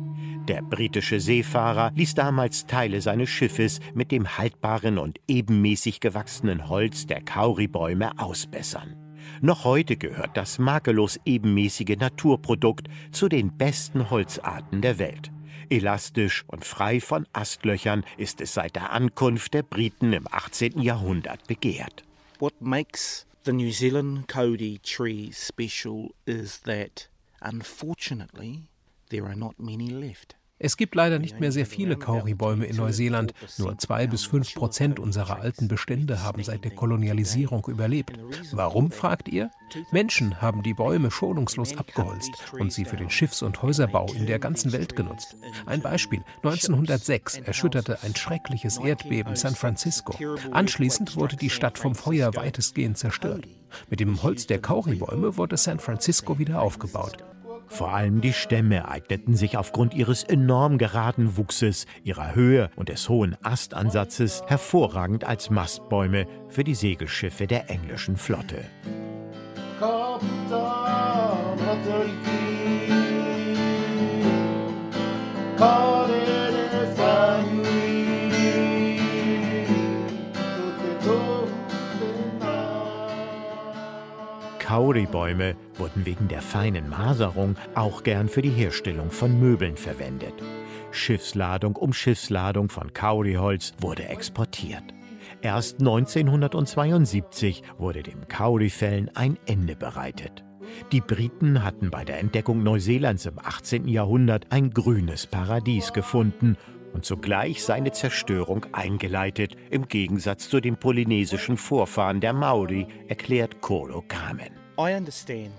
Der 0.48 0.62
britische 0.62 1.20
Seefahrer 1.20 1.92
ließ 1.94 2.14
damals 2.14 2.66
Teile 2.66 3.00
seines 3.00 3.28
Schiffes 3.28 3.78
mit 3.94 4.10
dem 4.10 4.36
haltbaren 4.36 4.98
und 4.98 5.20
ebenmäßig 5.28 6.00
gewachsenen 6.00 6.68
Holz 6.68 7.06
der 7.06 7.20
Kauribäume 7.20 8.18
ausbessern. 8.18 9.07
Noch 9.40 9.64
heute 9.64 9.96
gehört 9.96 10.36
das 10.36 10.58
makellos 10.58 11.18
ebenmäßige 11.24 11.96
Naturprodukt 11.98 12.88
zu 13.12 13.28
den 13.28 13.56
besten 13.56 14.10
Holzarten 14.10 14.82
der 14.82 14.98
Welt. 14.98 15.30
Elastisch 15.70 16.44
und 16.46 16.64
frei 16.64 17.00
von 17.00 17.26
Astlöchern 17.32 18.04
ist 18.16 18.40
es 18.40 18.54
seit 18.54 18.76
der 18.76 18.92
Ankunft 18.92 19.52
der 19.52 19.62
Briten 19.62 20.12
im 20.12 20.26
18. 20.30 20.80
Jahrhundert 20.80 21.46
begehrt. 21.46 22.04
What 22.38 22.54
makes 22.60 23.26
the 23.44 23.52
New 23.52 23.70
Zealand 23.70 24.28
Cody 24.28 24.78
tree 24.78 25.30
special 25.32 26.10
is 26.26 26.60
that 26.62 27.08
unfortunately 27.42 28.68
there 29.10 29.26
are 29.26 29.36
not 29.36 29.58
many 29.58 29.90
left. 29.90 30.37
Es 30.60 30.76
gibt 30.76 30.94
leider 30.94 31.18
nicht 31.18 31.38
mehr 31.38 31.52
sehr 31.52 31.66
viele 31.66 31.96
Kauribäume 31.96 32.66
in 32.66 32.76
Neuseeland. 32.76 33.32
Nur 33.58 33.78
zwei 33.78 34.06
bis 34.06 34.24
fünf 34.24 34.54
Prozent 34.54 34.98
unserer 34.98 35.40
alten 35.40 35.68
Bestände 35.68 36.22
haben 36.22 36.42
seit 36.42 36.64
der 36.64 36.72
Kolonialisierung 36.72 37.64
überlebt. 37.68 38.18
Warum, 38.52 38.90
fragt 38.90 39.28
ihr? 39.28 39.50
Menschen 39.92 40.40
haben 40.40 40.62
die 40.62 40.74
Bäume 40.74 41.10
schonungslos 41.10 41.76
abgeholzt 41.76 42.32
und 42.58 42.72
sie 42.72 42.84
für 42.84 42.96
den 42.96 43.10
Schiffs- 43.10 43.42
und 43.42 43.62
Häuserbau 43.62 44.06
in 44.12 44.26
der 44.26 44.38
ganzen 44.38 44.72
Welt 44.72 44.96
genutzt. 44.96 45.36
Ein 45.66 45.80
Beispiel. 45.80 46.22
1906 46.42 47.38
erschütterte 47.38 48.02
ein 48.02 48.16
schreckliches 48.16 48.78
Erdbeben 48.78 49.36
San 49.36 49.54
Francisco. 49.54 50.14
Anschließend 50.50 51.16
wurde 51.16 51.36
die 51.36 51.50
Stadt 51.50 51.78
vom 51.78 51.94
Feuer 51.94 52.34
weitestgehend 52.34 52.98
zerstört. 52.98 53.46
Mit 53.90 54.00
dem 54.00 54.22
Holz 54.22 54.46
der 54.46 54.60
Kauribäume 54.60 55.36
wurde 55.36 55.56
San 55.56 55.78
Francisco 55.78 56.38
wieder 56.38 56.62
aufgebaut. 56.62 57.18
Vor 57.68 57.92
allem 57.92 58.20
die 58.20 58.32
Stämme 58.32 58.88
eigneten 58.88 59.36
sich 59.36 59.56
aufgrund 59.56 59.94
ihres 59.94 60.24
enorm 60.24 60.78
geraden 60.78 61.36
Wuchses, 61.36 61.86
ihrer 62.02 62.34
Höhe 62.34 62.70
und 62.76 62.88
des 62.88 63.08
hohen 63.08 63.36
Astansatzes 63.42 64.42
hervorragend 64.46 65.24
als 65.24 65.50
Mastbäume 65.50 66.26
für 66.48 66.64
die 66.64 66.74
Segelschiffe 66.74 67.46
der 67.46 67.70
englischen 67.70 68.16
Flotte. 68.16 68.64
Kauribäume 84.58 85.56
wurden 85.78 86.06
wegen 86.06 86.28
der 86.28 86.42
feinen 86.42 86.88
Maserung 86.88 87.56
auch 87.74 88.02
gern 88.02 88.28
für 88.28 88.42
die 88.42 88.50
Herstellung 88.50 89.10
von 89.10 89.38
Möbeln 89.38 89.76
verwendet. 89.76 90.34
Schiffsladung 90.90 91.76
um 91.76 91.92
Schiffsladung 91.92 92.68
von 92.68 92.92
Kauriholz 92.92 93.72
wurde 93.80 94.08
exportiert. 94.08 94.84
Erst 95.40 95.80
1972 95.80 97.62
wurde 97.78 98.02
dem 98.02 98.26
Kaurifällen 98.28 99.10
ein 99.14 99.38
Ende 99.46 99.76
bereitet. 99.76 100.44
Die 100.92 101.00
Briten 101.00 101.62
hatten 101.62 101.90
bei 101.90 102.04
der 102.04 102.18
Entdeckung 102.18 102.62
Neuseelands 102.62 103.26
im 103.26 103.38
18. 103.38 103.88
Jahrhundert 103.88 104.46
ein 104.50 104.70
grünes 104.70 105.26
Paradies 105.26 105.92
gefunden 105.92 106.56
und 106.92 107.04
zugleich 107.04 107.62
seine 107.62 107.92
Zerstörung 107.92 108.66
eingeleitet, 108.72 109.56
im 109.70 109.88
Gegensatz 109.88 110.48
zu 110.48 110.60
den 110.60 110.76
polynesischen 110.76 111.56
Vorfahren 111.56 112.20
der 112.20 112.32
Maori, 112.32 112.86
erklärt 113.08 113.60
Koro 113.60 114.02
Kamen. 114.06 114.67
I 114.78 114.92
understand 114.92 115.52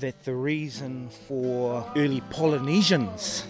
that 0.00 0.26
the 0.26 0.34
reason 0.34 1.08
for 1.26 1.90
early 1.96 2.20
Polynesians 2.28 3.44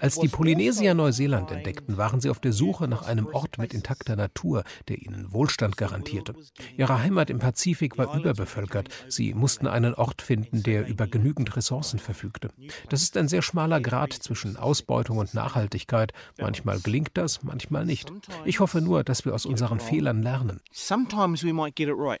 als 0.00 0.18
die 0.18 0.28
Polynesier 0.28 0.94
Neuseeland 0.94 1.50
entdeckten, 1.50 1.96
waren 1.96 2.20
sie 2.20 2.30
auf 2.30 2.38
der 2.38 2.52
Suche 2.52 2.86
nach 2.86 3.02
einem 3.02 3.26
Ort 3.26 3.58
mit 3.58 3.74
intakter 3.74 4.16
Natur, 4.16 4.64
der 4.88 4.98
ihnen 4.98 5.32
Wohlstand 5.32 5.76
garantierte. 5.76 6.34
Ihre 6.76 7.02
Heimat 7.02 7.30
im 7.30 7.38
Pazifik 7.38 7.98
war 7.98 8.16
überbevölkert. 8.16 8.88
Sie 9.08 9.34
mussten 9.34 9.66
einen 9.66 9.94
Ort 9.94 10.22
finden, 10.22 10.62
der 10.62 10.86
über 10.86 11.06
genügend 11.06 11.56
Ressourcen 11.56 11.98
verfügte. 11.98 12.50
Das 12.88 13.02
ist 13.02 13.16
ein 13.16 13.28
sehr 13.28 13.42
schmaler 13.42 13.80
Grad 13.80 14.12
zwischen 14.12 14.56
Ausbeutung 14.56 15.18
und 15.18 15.34
Nachhaltigkeit. 15.34 16.12
Manchmal 16.38 16.80
gelingt 16.80 17.10
das, 17.14 17.42
manchmal 17.42 17.84
nicht. 17.84 18.12
Ich 18.44 18.60
hoffe 18.60 18.80
nur, 18.80 19.04
dass 19.04 19.24
wir 19.24 19.34
aus 19.34 19.46
unseren 19.46 19.80
Fehlern 19.80 20.22
lernen. 20.22 20.60
Sometimes 20.72 21.44
we 21.44 21.52
might 21.52 21.74
get 21.74 21.88
it 21.88 21.96
right. 21.96 22.20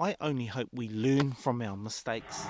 I 0.00 0.16
only 0.20 0.48
hope 0.48 0.68
we 0.72 0.88
learn 0.88 1.32
from 1.32 1.60
our 1.60 1.76
mistakes. 1.76 2.48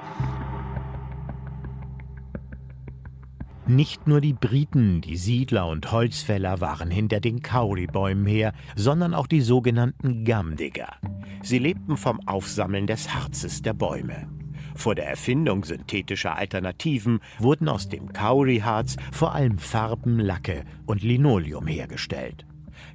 Nicht 3.66 4.07
nur 4.07 4.20
die 4.20 4.35
Briten, 4.35 5.00
die 5.00 5.16
Siedler 5.16 5.66
und 5.68 5.90
Holzfäller 5.90 6.61
waren 6.61 6.90
hinter 6.90 7.20
den 7.20 7.40
Kauribäumen 7.40 8.27
her, 8.27 8.53
sondern 8.77 9.14
auch 9.14 9.27
die 9.27 9.40
sogenannten 9.40 10.24
Gamdigger. 10.27 10.96
Sie 11.42 11.59
lebten 11.59 11.96
vom 11.96 12.20
Aufsammeln 12.29 12.87
des 12.87 13.14
Harzes 13.14 13.62
der 13.62 13.72
Bäume. 13.72 14.29
Vor 14.74 14.94
der 14.94 15.09
Erfindung 15.09 15.64
synthetischer 15.64 16.37
Alternativen 16.37 17.20
wurden 17.38 17.70
aus 17.70 17.88
dem 17.88 18.12
Kauriharz 18.12 18.96
vor 19.12 19.35
allem 19.35 19.57
Farben, 19.57 20.18
Lacke 20.18 20.64
und 20.85 21.03
Linoleum 21.03 21.66
hergestellt. 21.66 22.44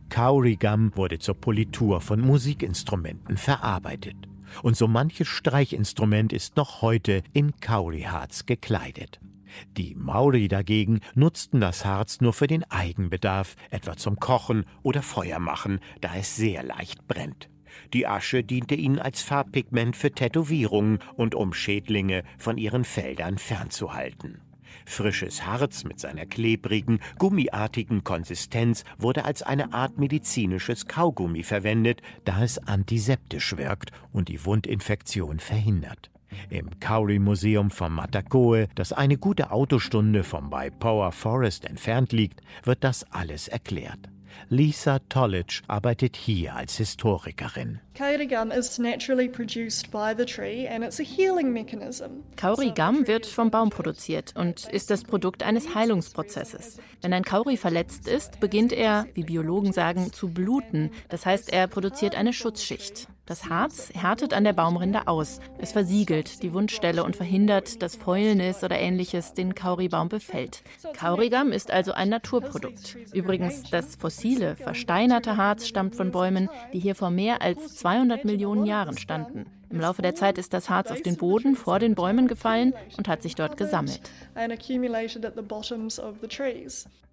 Kaurigam 0.09 0.91
wurde 0.95 1.17
zur 1.17 1.35
Politur 1.35 1.99
von 1.99 2.21
Musikinstrumenten 2.21 3.37
verarbeitet. 3.37 4.17
Und 4.61 4.77
so 4.77 4.87
manches 4.87 5.29
Streichinstrument 5.29 6.31
ist 6.31 6.57
noch 6.57 6.83
heute 6.83 7.23
in 7.33 7.59
Kauriharz 7.59 8.45
gekleidet. 8.45 9.19
Die 9.77 9.95
Maori 9.95 10.47
dagegen 10.47 10.99
nutzten 11.15 11.59
das 11.59 11.85
Harz 11.85 12.21
nur 12.21 12.33
für 12.33 12.47
den 12.47 12.63
Eigenbedarf, 12.69 13.55
etwa 13.69 13.97
zum 13.97 14.19
Kochen 14.19 14.65
oder 14.83 15.01
Feuermachen, 15.01 15.79
da 16.01 16.15
es 16.15 16.35
sehr 16.35 16.63
leicht 16.63 17.07
brennt. 17.07 17.49
Die 17.93 18.07
Asche 18.07 18.43
diente 18.43 18.75
ihnen 18.75 18.99
als 18.99 19.21
Farbpigment 19.21 19.95
für 19.95 20.11
Tätowierungen 20.11 20.99
und 21.15 21.35
um 21.35 21.53
Schädlinge 21.53 22.23
von 22.37 22.57
ihren 22.57 22.83
Feldern 22.83 23.37
fernzuhalten. 23.37 24.41
Frisches 24.85 25.45
Harz 25.45 25.83
mit 25.83 25.99
seiner 25.99 26.25
klebrigen, 26.25 26.99
gummiartigen 27.17 28.03
Konsistenz 28.03 28.83
wurde 28.97 29.25
als 29.25 29.41
eine 29.41 29.73
Art 29.73 29.97
medizinisches 29.97 30.87
Kaugummi 30.87 31.43
verwendet, 31.43 32.01
da 32.25 32.43
es 32.43 32.57
antiseptisch 32.59 33.57
wirkt 33.57 33.91
und 34.11 34.29
die 34.29 34.45
Wundinfektion 34.45 35.39
verhindert. 35.39 36.11
Im 36.49 36.79
Cowrie-Museum 36.79 37.71
von 37.71 37.91
Matakoe, 37.91 38.67
das 38.75 38.93
eine 38.93 39.17
gute 39.17 39.51
Autostunde 39.51 40.23
vom 40.23 40.49
Power 40.79 41.11
Forest 41.11 41.65
entfernt 41.65 42.11
liegt, 42.11 42.41
wird 42.63 42.83
das 42.83 43.05
alles 43.11 43.47
erklärt. 43.47 44.09
Lisa 44.47 44.99
Tollidge 45.09 45.61
arbeitet 45.67 46.15
hier 46.15 46.55
als 46.55 46.77
Historikerin. 46.77 47.79
Kaurigam 52.35 53.07
wird 53.07 53.25
vom 53.25 53.51
Baum 53.51 53.69
produziert 53.69 54.33
und 54.35 54.67
ist 54.69 54.89
das 54.89 55.03
Produkt 55.03 55.43
eines 55.43 55.75
Heilungsprozesses. 55.75 56.77
Wenn 57.01 57.13
ein 57.13 57.23
Kauri 57.23 57.57
verletzt 57.57 58.07
ist, 58.07 58.39
beginnt 58.39 58.71
er, 58.71 59.05
wie 59.13 59.23
Biologen 59.23 59.73
sagen, 59.73 60.13
zu 60.13 60.29
bluten. 60.29 60.91
Das 61.09 61.25
heißt, 61.25 61.51
er 61.51 61.67
produziert 61.67 62.15
eine 62.15 62.33
Schutzschicht. 62.33 63.07
Das 63.29 63.47
Harz 63.47 63.91
härtet 63.93 64.33
an 64.33 64.43
der 64.43 64.53
Baumrinde 64.53 65.07
aus. 65.07 65.39
Es 65.59 65.71
versiegelt 65.71 66.41
die 66.41 66.51
Wundstelle 66.51 67.03
und 67.03 67.15
verhindert, 67.15 67.79
dass 67.83 67.95
Fäulnis 67.95 68.63
oder 68.63 68.79
ähnliches 68.79 69.33
den 69.35 69.53
Kauribaum 69.53 70.09
befällt. 70.09 70.63
Kaurigam 70.97 71.51
ist 71.51 71.69
also 71.69 71.91
ein 71.91 72.09
Naturprodukt. 72.09 72.97
Übrigens, 73.13 73.69
das 73.69 73.95
fossile, 73.97 74.55
versteinerte 74.55 75.37
Harz 75.37 75.67
stammt 75.67 75.95
von 75.95 76.09
Bäumen, 76.09 76.49
die 76.73 76.79
hier 76.79 76.95
vor 76.95 77.11
mehr 77.11 77.43
als 77.43 77.75
200 77.75 78.25
Millionen 78.25 78.65
Jahren 78.65 78.97
standen. 78.97 79.45
Im 79.71 79.79
Laufe 79.79 80.01
der 80.01 80.15
Zeit 80.15 80.37
ist 80.37 80.53
das 80.53 80.69
Harz 80.69 80.89
auf 80.89 81.01
den 81.01 81.15
Boden 81.15 81.55
vor 81.55 81.79
den 81.79 81.95
Bäumen 81.95 82.27
gefallen 82.27 82.73
und 82.97 83.07
hat 83.07 83.21
sich 83.21 83.35
dort 83.35 83.57
gesammelt. 83.57 84.01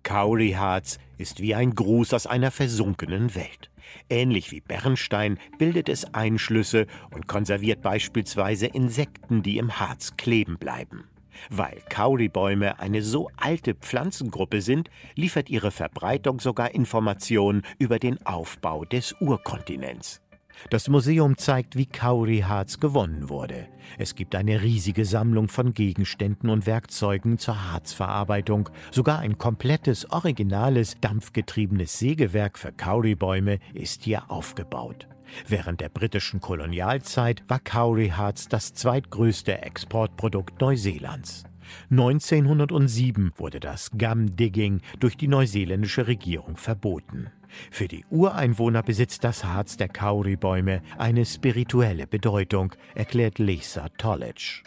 Kauriharz 0.02 0.98
ist 1.18 1.40
wie 1.40 1.54
ein 1.54 1.74
Gruß 1.74 2.14
aus 2.14 2.26
einer 2.26 2.50
versunkenen 2.50 3.34
Welt. 3.34 3.70
Ähnlich 4.08 4.52
wie 4.52 4.60
Bernstein 4.60 5.38
bildet 5.58 5.88
es 5.88 6.14
Einschlüsse 6.14 6.86
und 7.12 7.26
konserviert 7.26 7.82
beispielsweise 7.82 8.66
Insekten, 8.66 9.42
die 9.42 9.58
im 9.58 9.78
Harz 9.78 10.16
kleben 10.16 10.58
bleiben. 10.58 11.04
Weil 11.50 11.82
Kauribäume 11.90 12.78
eine 12.78 13.02
so 13.02 13.30
alte 13.36 13.74
Pflanzengruppe 13.74 14.62
sind, 14.62 14.90
liefert 15.14 15.50
ihre 15.50 15.70
Verbreitung 15.70 16.40
sogar 16.40 16.74
Informationen 16.74 17.62
über 17.78 17.98
den 17.98 18.24
Aufbau 18.24 18.84
des 18.84 19.14
Urkontinents. 19.20 20.22
Das 20.70 20.88
Museum 20.88 21.36
zeigt, 21.36 21.76
wie 21.76 21.86
Kauriharz 21.86 22.80
gewonnen 22.80 23.28
wurde. 23.28 23.68
Es 23.98 24.14
gibt 24.14 24.34
eine 24.34 24.62
riesige 24.62 25.04
Sammlung 25.04 25.48
von 25.48 25.74
Gegenständen 25.74 26.50
und 26.50 26.66
Werkzeugen 26.66 27.38
zur 27.38 27.72
Harzverarbeitung. 27.72 28.68
Sogar 28.90 29.20
ein 29.20 29.38
komplettes, 29.38 30.10
originales, 30.10 30.96
dampfgetriebenes 31.00 31.98
Sägewerk 31.98 32.58
für 32.58 32.72
Kauribäume 32.72 33.58
ist 33.74 34.02
hier 34.04 34.30
aufgebaut. 34.30 35.06
Während 35.46 35.80
der 35.80 35.88
britischen 35.88 36.40
Kolonialzeit 36.40 37.42
war 37.48 37.58
Kauriharz 37.58 38.48
das 38.48 38.74
zweitgrößte 38.74 39.62
Exportprodukt 39.62 40.60
Neuseelands. 40.60 41.44
1907 41.90 43.32
wurde 43.36 43.60
das 43.60 43.90
Gum 43.90 44.36
Digging 44.36 44.80
durch 45.00 45.16
die 45.16 45.28
neuseeländische 45.28 46.06
Regierung 46.06 46.56
verboten. 46.56 47.30
Für 47.70 47.88
die 47.88 48.04
Ureinwohner 48.10 48.82
besitzt 48.82 49.24
das 49.24 49.44
Harz 49.44 49.76
der 49.76 49.88
Kauribäume 49.88 50.82
eine 50.98 51.24
spirituelle 51.24 52.06
Bedeutung, 52.06 52.74
erklärt 52.94 53.38
Lisa 53.38 53.88
Tollidge. 53.98 54.62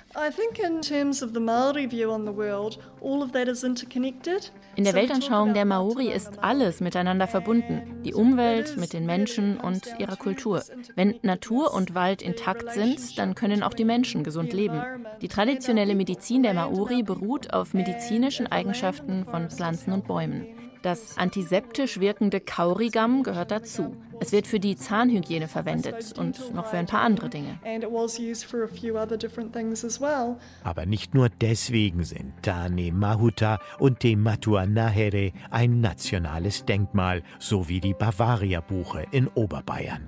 In 4.76 4.84
der 4.84 4.94
Weltanschauung 4.94 5.54
der 5.54 5.66
Maori 5.66 6.12
ist 6.12 6.40
alles 6.40 6.80
miteinander 6.82 7.28
verbunden, 7.28 8.02
die 8.04 8.14
Umwelt 8.14 8.78
mit 8.78 8.94
den 8.94 9.06
Menschen 9.06 9.58
und 9.58 9.88
ihrer 10.00 10.16
Kultur. 10.16 10.64
Wenn 10.96 11.16
Natur 11.22 11.74
und 11.74 11.94
Wald 11.94 12.22
intakt 12.22 12.72
sind, 12.72 13.20
dann 13.20 13.36
können 13.36 13.62
auch 13.62 13.74
die 13.74 13.86
Menschen 13.86 14.24
gesund 14.24 14.52
leben. 14.52 14.82
Die 15.22 15.28
traditionelle 15.28 15.96
Medizin 15.96 16.44
der 16.44 16.54
Maori 16.56 17.04
beruht 17.04 17.54
auf 17.54 17.74
medizinischen 17.74 18.48
Eigenschaften 18.48 19.26
von 19.26 19.50
Pflanzen 19.50 19.94
und 19.94 20.08
Bäumen. 20.08 20.48
Das 20.82 21.18
antiseptisch 21.18 22.00
wirkende 22.00 22.40
Kaurigam 22.40 23.24
gehört 23.24 23.52
dazu. 23.52 23.98
Es 24.22 24.32
wird 24.32 24.48
für 24.48 24.60
die 24.60 24.76
Zahnhygiene 24.76 25.48
verwendet 25.48 26.18
und 26.18 26.54
noch 26.54 26.68
für 26.68 26.78
ein 26.78 26.86
paar 26.86 27.02
andere 27.02 27.30
Dinge. 27.30 27.60
Aber 30.64 30.86
nicht 30.86 31.14
nur 31.14 31.30
deswegen 31.30 32.04
sind 32.04 32.34
Tane 32.42 32.92
Mahuta 32.94 33.60
und 33.78 34.00
Te 34.00 34.16
Matua 34.16 34.66
Nahere 34.66 35.32
ein 35.50 35.82
nationales 35.82 36.66
Denkmal, 36.66 37.24
so 37.40 37.68
wie 37.68 37.82
die 37.82 37.94
Bavaria-Buche 37.94 39.06
in 39.12 39.28
Oberbayern. 39.28 40.08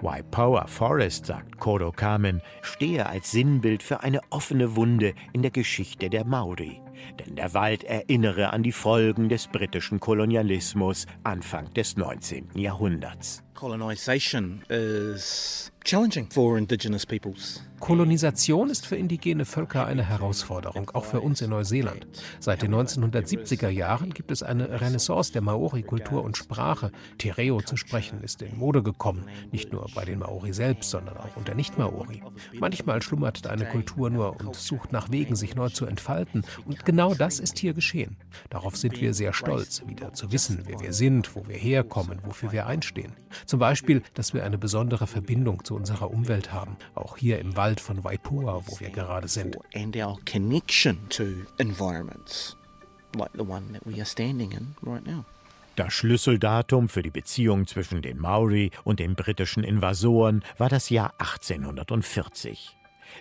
Waipower 0.00 0.66
Forest, 0.66 1.26
sagt 1.26 1.58
Koro 1.58 1.90
Kamen, 1.90 2.42
stehe 2.62 3.06
als 3.06 3.30
Sinnbild 3.30 3.82
für 3.82 4.02
eine 4.02 4.20
offene 4.30 4.76
Wunde 4.76 5.14
in 5.32 5.42
der 5.42 5.50
Geschichte 5.50 6.10
der 6.10 6.24
Maori. 6.24 6.83
Denn 7.18 7.36
der 7.36 7.54
Wald 7.54 7.84
erinnere 7.84 8.52
an 8.52 8.62
die 8.62 8.72
Folgen 8.72 9.28
des 9.28 9.48
britischen 9.48 10.00
Kolonialismus 10.00 11.06
Anfang 11.22 11.72
des 11.74 11.96
19. 11.96 12.50
Jahrhunderts. 12.54 13.42
Kolonisation 17.78 18.70
ist 18.70 18.86
für 18.86 18.96
indigene 18.96 19.44
Völker 19.44 19.84
eine 19.86 20.02
Herausforderung, 20.02 20.90
auch 20.94 21.04
für 21.04 21.20
uns 21.20 21.42
in 21.42 21.50
Neuseeland. 21.50 22.06
Seit 22.40 22.62
den 22.62 22.74
1970er 22.74 23.68
Jahren 23.68 24.14
gibt 24.14 24.30
es 24.30 24.42
eine 24.42 24.80
Renaissance 24.80 25.32
der 25.32 25.42
Maori-Kultur 25.42 26.24
und 26.24 26.38
Sprache. 26.38 26.90
Tereo 27.18 27.60
zu 27.60 27.76
sprechen 27.76 28.22
ist 28.22 28.40
in 28.40 28.56
Mode 28.56 28.82
gekommen, 28.82 29.26
nicht 29.52 29.72
nur 29.72 29.86
bei 29.94 30.06
den 30.06 30.20
Maori 30.20 30.54
selbst, 30.54 30.90
sondern 30.90 31.18
auch 31.18 31.36
unter 31.36 31.54
Nicht-Maori. 31.54 32.22
Manchmal 32.58 33.02
schlummert 33.02 33.46
eine 33.46 33.66
Kultur 33.66 34.08
nur 34.08 34.40
und 34.40 34.56
sucht 34.56 34.90
nach 34.92 35.10
Wegen, 35.12 35.36
sich 35.36 35.54
neu 35.54 35.68
zu 35.68 35.84
entfalten. 35.84 36.44
Und 36.64 36.84
genau 36.86 37.14
das 37.14 37.38
ist 37.38 37.58
hier 37.58 37.74
geschehen. 37.74 38.16
Darauf 38.48 38.76
sind 38.76 39.00
wir 39.00 39.12
sehr 39.12 39.34
stolz, 39.34 39.82
wieder 39.86 40.14
zu 40.14 40.32
wissen, 40.32 40.62
wer 40.64 40.80
wir 40.80 40.94
sind, 40.94 41.36
wo 41.36 41.46
wir 41.46 41.56
herkommen, 41.56 42.20
wofür 42.24 42.50
wir 42.50 42.66
einstehen. 42.66 43.12
Zum 43.54 43.60
Beispiel, 43.60 44.02
dass 44.14 44.34
wir 44.34 44.44
eine 44.44 44.58
besondere 44.58 45.06
Verbindung 45.06 45.62
zu 45.62 45.76
unserer 45.76 46.10
Umwelt 46.10 46.52
haben, 46.52 46.76
auch 46.96 47.16
hier 47.16 47.38
im 47.38 47.56
Wald 47.56 47.78
von 47.78 48.02
Waipua, 48.02 48.64
wo 48.66 48.80
wir 48.80 48.90
gerade 48.90 49.28
sind. 49.28 49.56
And 49.76 49.96
our 49.96 50.18
connection 50.28 50.98
to 51.10 51.22
environments 51.58 52.56
like 53.16 53.30
the 53.34 53.42
one 53.46 53.62
that 53.72 53.82
we 53.84 53.94
are 54.00 54.04
standing 54.04 54.50
in 54.50 54.74
right 54.82 55.06
now. 55.06 55.24
Das 55.76 55.94
Schlüsseldatum 55.94 56.88
für 56.88 57.04
die 57.04 57.10
Beziehung 57.10 57.68
zwischen 57.68 58.02
den 58.02 58.18
Maori 58.18 58.72
und 58.82 58.98
den 58.98 59.14
britischen 59.14 59.62
Invasoren 59.62 60.42
war 60.58 60.68
das 60.68 60.90
Jahr 60.90 61.14
1840. 61.18 62.76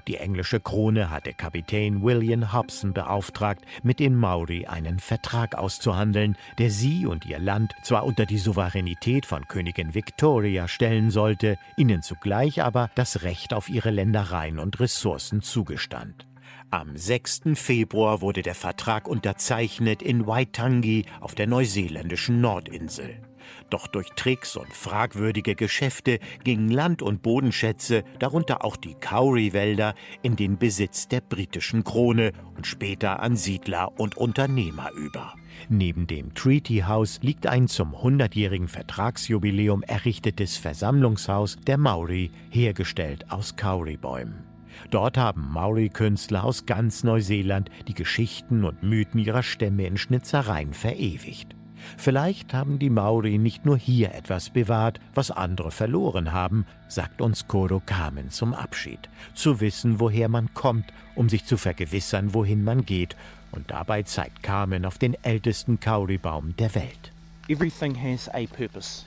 Die 0.08 0.18
englische 0.18 0.60
Krone 0.60 1.10
hatte 1.10 1.34
Kapitän 1.34 2.04
William 2.04 2.54
Hobson 2.54 2.94
beauftragt, 2.94 3.66
mit 3.84 4.00
den 4.00 4.16
Maori 4.16 4.66
einen 4.66 5.00
Vertrag 5.00 5.56
auszuhandeln, 5.56 6.38
der 6.58 6.70
sie 6.70 7.06
und 7.06 7.26
ihr 7.26 7.40
Land 7.40 7.74
zwar 7.84 8.06
unter 8.06 8.26
die 8.26 8.38
Souveränität 8.38 9.26
von 9.26 9.48
Königin 9.48 9.94
Victoria 9.94 10.68
stellen 10.68 11.12
sollte, 11.12 11.58
ihnen 11.78 12.02
zugleich 12.02 12.62
aber 12.62 12.90
das 12.96 13.24
Recht 13.24 13.54
auf 13.54 13.70
ihre 13.70 13.92
Ländereien 13.92 14.60
und 14.60 14.80
Ressourcen 14.80 15.42
zugestand. 15.42 16.28
Am 16.70 16.98
6. 16.98 17.42
Februar 17.54 18.22
wurde 18.22 18.42
der 18.42 18.56
Vertrag 18.56 19.08
unterzeichnet 19.08 20.02
in 20.02 20.26
Waitangi 20.26 21.06
auf 21.22 21.36
der 21.36 21.46
neuseeländischen 21.46 22.42
Nordinsel. 22.42 23.22
Doch 23.70 23.88
durch 23.88 24.10
Tricks 24.16 24.56
und 24.56 24.74
fragwürdige 24.74 25.56
Geschäfte 25.56 26.20
gingen 26.44 26.70
Land- 26.70 27.02
und 27.02 27.22
Bodenschätze, 27.22 28.04
darunter 28.20 28.64
auch 28.64 28.76
die 28.76 28.96
Kauri-Wälder, 28.96 29.96
in 30.22 30.36
den 30.36 30.58
Besitz 30.58 31.08
der 31.08 31.22
britischen 31.22 31.84
Krone 31.84 32.32
und 32.56 32.68
später 32.68 33.22
an 33.22 33.36
Siedler 33.36 34.00
und 34.00 34.18
Unternehmer 34.18 34.92
über. 34.92 35.34
Neben 35.70 36.08
dem 36.08 36.34
Treaty 36.34 36.84
House 36.88 37.20
liegt 37.22 37.48
ein 37.48 37.68
zum 37.68 37.96
100-jährigen 37.96 38.68
Vertragsjubiläum 38.68 39.84
errichtetes 39.84 40.58
Versammlungshaus 40.58 41.58
der 41.68 41.78
Maori, 41.78 42.32
hergestellt 42.50 43.32
aus 43.32 43.56
Kauribäumen. 43.56 44.44
Dort 44.90 45.18
haben 45.18 45.52
Maori-Künstler 45.52 46.44
aus 46.44 46.66
ganz 46.66 47.04
Neuseeland 47.04 47.70
die 47.88 47.94
Geschichten 47.94 48.64
und 48.64 48.84
Mythen 48.84 49.20
ihrer 49.20 49.44
Stämme 49.44 49.86
in 49.86 49.98
Schnitzereien 49.98 50.74
verewigt. 50.74 51.56
Vielleicht 51.98 52.54
haben 52.54 52.80
die 52.80 52.90
Maori 52.90 53.38
nicht 53.38 53.66
nur 53.66 53.78
hier 53.78 54.14
etwas 54.14 54.50
bewahrt, 54.50 55.00
was 55.14 55.32
andere 55.32 55.72
verloren 55.72 56.32
haben, 56.32 56.66
sagt 56.88 57.22
uns 57.22 57.48
Koro 57.48 57.82
Kamen 57.86 58.30
zum 58.30 58.54
Abschied. 58.54 59.10
Zu 59.34 59.60
wissen, 59.60 60.00
woher 60.00 60.30
man 60.30 60.54
kommt, 60.54 60.86
um 61.16 61.30
sich 61.30 61.46
zu 61.46 61.58
vergewissern, 61.58 62.34
wohin 62.34 62.64
man 62.64 62.86
geht. 62.86 63.16
Und 63.52 63.72
dabei 63.72 64.04
zeigt 64.04 64.44
Kamen 64.44 64.86
auf 64.86 64.98
den 64.98 65.16
ältesten 65.24 65.80
Kauribaum 65.80 66.56
der 66.58 66.74
Welt. 66.76 67.12
Everything 67.50 67.94
has 67.96 68.30
a 68.30 68.46
purpose. 68.48 69.04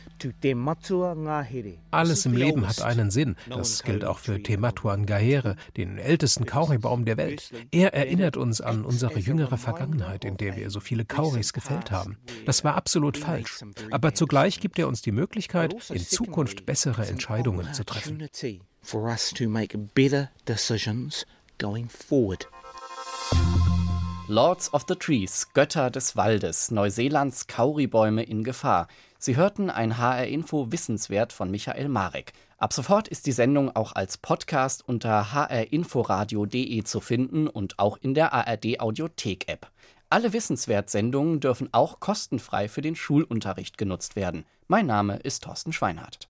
Alles 1.91 2.27
im 2.27 2.33
Leben 2.33 2.67
hat 2.67 2.83
einen 2.83 3.11
Sinn. 3.11 3.37
Das 3.49 3.83
gilt 3.83 4.05
auch 4.05 4.19
für 4.19 4.43
Te 4.43 4.59
Matua 4.59 4.97
Ngahere, 4.97 5.57
den 5.77 5.99
ältesten 5.99 6.47
Kauribaum 6.47 7.05
der 7.05 7.17
Welt. 7.17 7.51
Er 7.71 7.95
erinnert 7.95 8.37
uns 8.37 8.61
an 8.61 8.85
unsere 8.85 9.19
jüngere 9.19 9.59
Vergangenheit, 9.59 10.25
in 10.25 10.37
der 10.37 10.57
wir 10.57 10.71
so 10.71 10.81
viele 10.81 11.05
Kauris 11.05 11.53
gefällt 11.53 11.91
haben. 11.91 12.19
Das 12.45 12.65
war 12.65 12.75
absolut 12.75 13.17
falsch. 13.17 13.61
Aber 13.91 14.15
zugleich 14.15 14.61
gibt 14.61 14.79
er 14.79 14.89
uns 14.89 15.03
die 15.03 15.13
Möglichkeit, 15.13 15.75
in 15.91 16.01
Zukunft 16.01 16.67
bessere 16.67 17.07
Entscheidungen 17.07 17.73
zu 17.73 17.85
treffen. 17.85 18.29
Lords 24.29 24.75
of 24.75 24.85
the 24.89 24.97
Trees, 24.97 25.47
Götter 25.55 25.89
des 25.89 26.17
Waldes, 26.17 26.73
Neuseelands 26.73 27.47
Kauribäume 27.47 28.25
in 28.25 28.43
Gefahr. 28.43 28.89
Sie 29.27 29.35
hörten 29.35 29.71
ein 29.71 29.99
HR 29.99 30.29
Info 30.29 30.71
Wissenswert 30.71 31.33
von 31.33 31.51
Michael 31.51 31.89
Marek. 31.89 32.33
Ab 32.59 32.73
sofort 32.73 33.09
ist 33.09 33.27
die 33.27 33.33
Sendung 33.33 33.75
auch 33.75 33.91
als 33.97 34.19
Podcast 34.19 34.89
unter 34.89 35.33
hrinforadio.de 35.33 36.85
zu 36.85 37.01
finden 37.01 37.49
und 37.49 37.81
auch 37.81 37.97
in 37.97 38.15
der 38.15 38.33
ARD 38.33 38.79
Audiothek 38.79 39.49
App. 39.49 39.69
Alle 40.11 40.33
Wissenswert-Sendungen 40.33 41.41
dürfen 41.41 41.71
auch 41.73 41.99
kostenfrei 41.99 42.69
für 42.69 42.83
den 42.83 42.95
Schulunterricht 42.95 43.79
genutzt 43.79 44.15
werden. 44.15 44.45
Mein 44.69 44.87
Name 44.87 45.17
ist 45.17 45.43
Thorsten 45.43 45.73
Schweinhardt. 45.73 46.21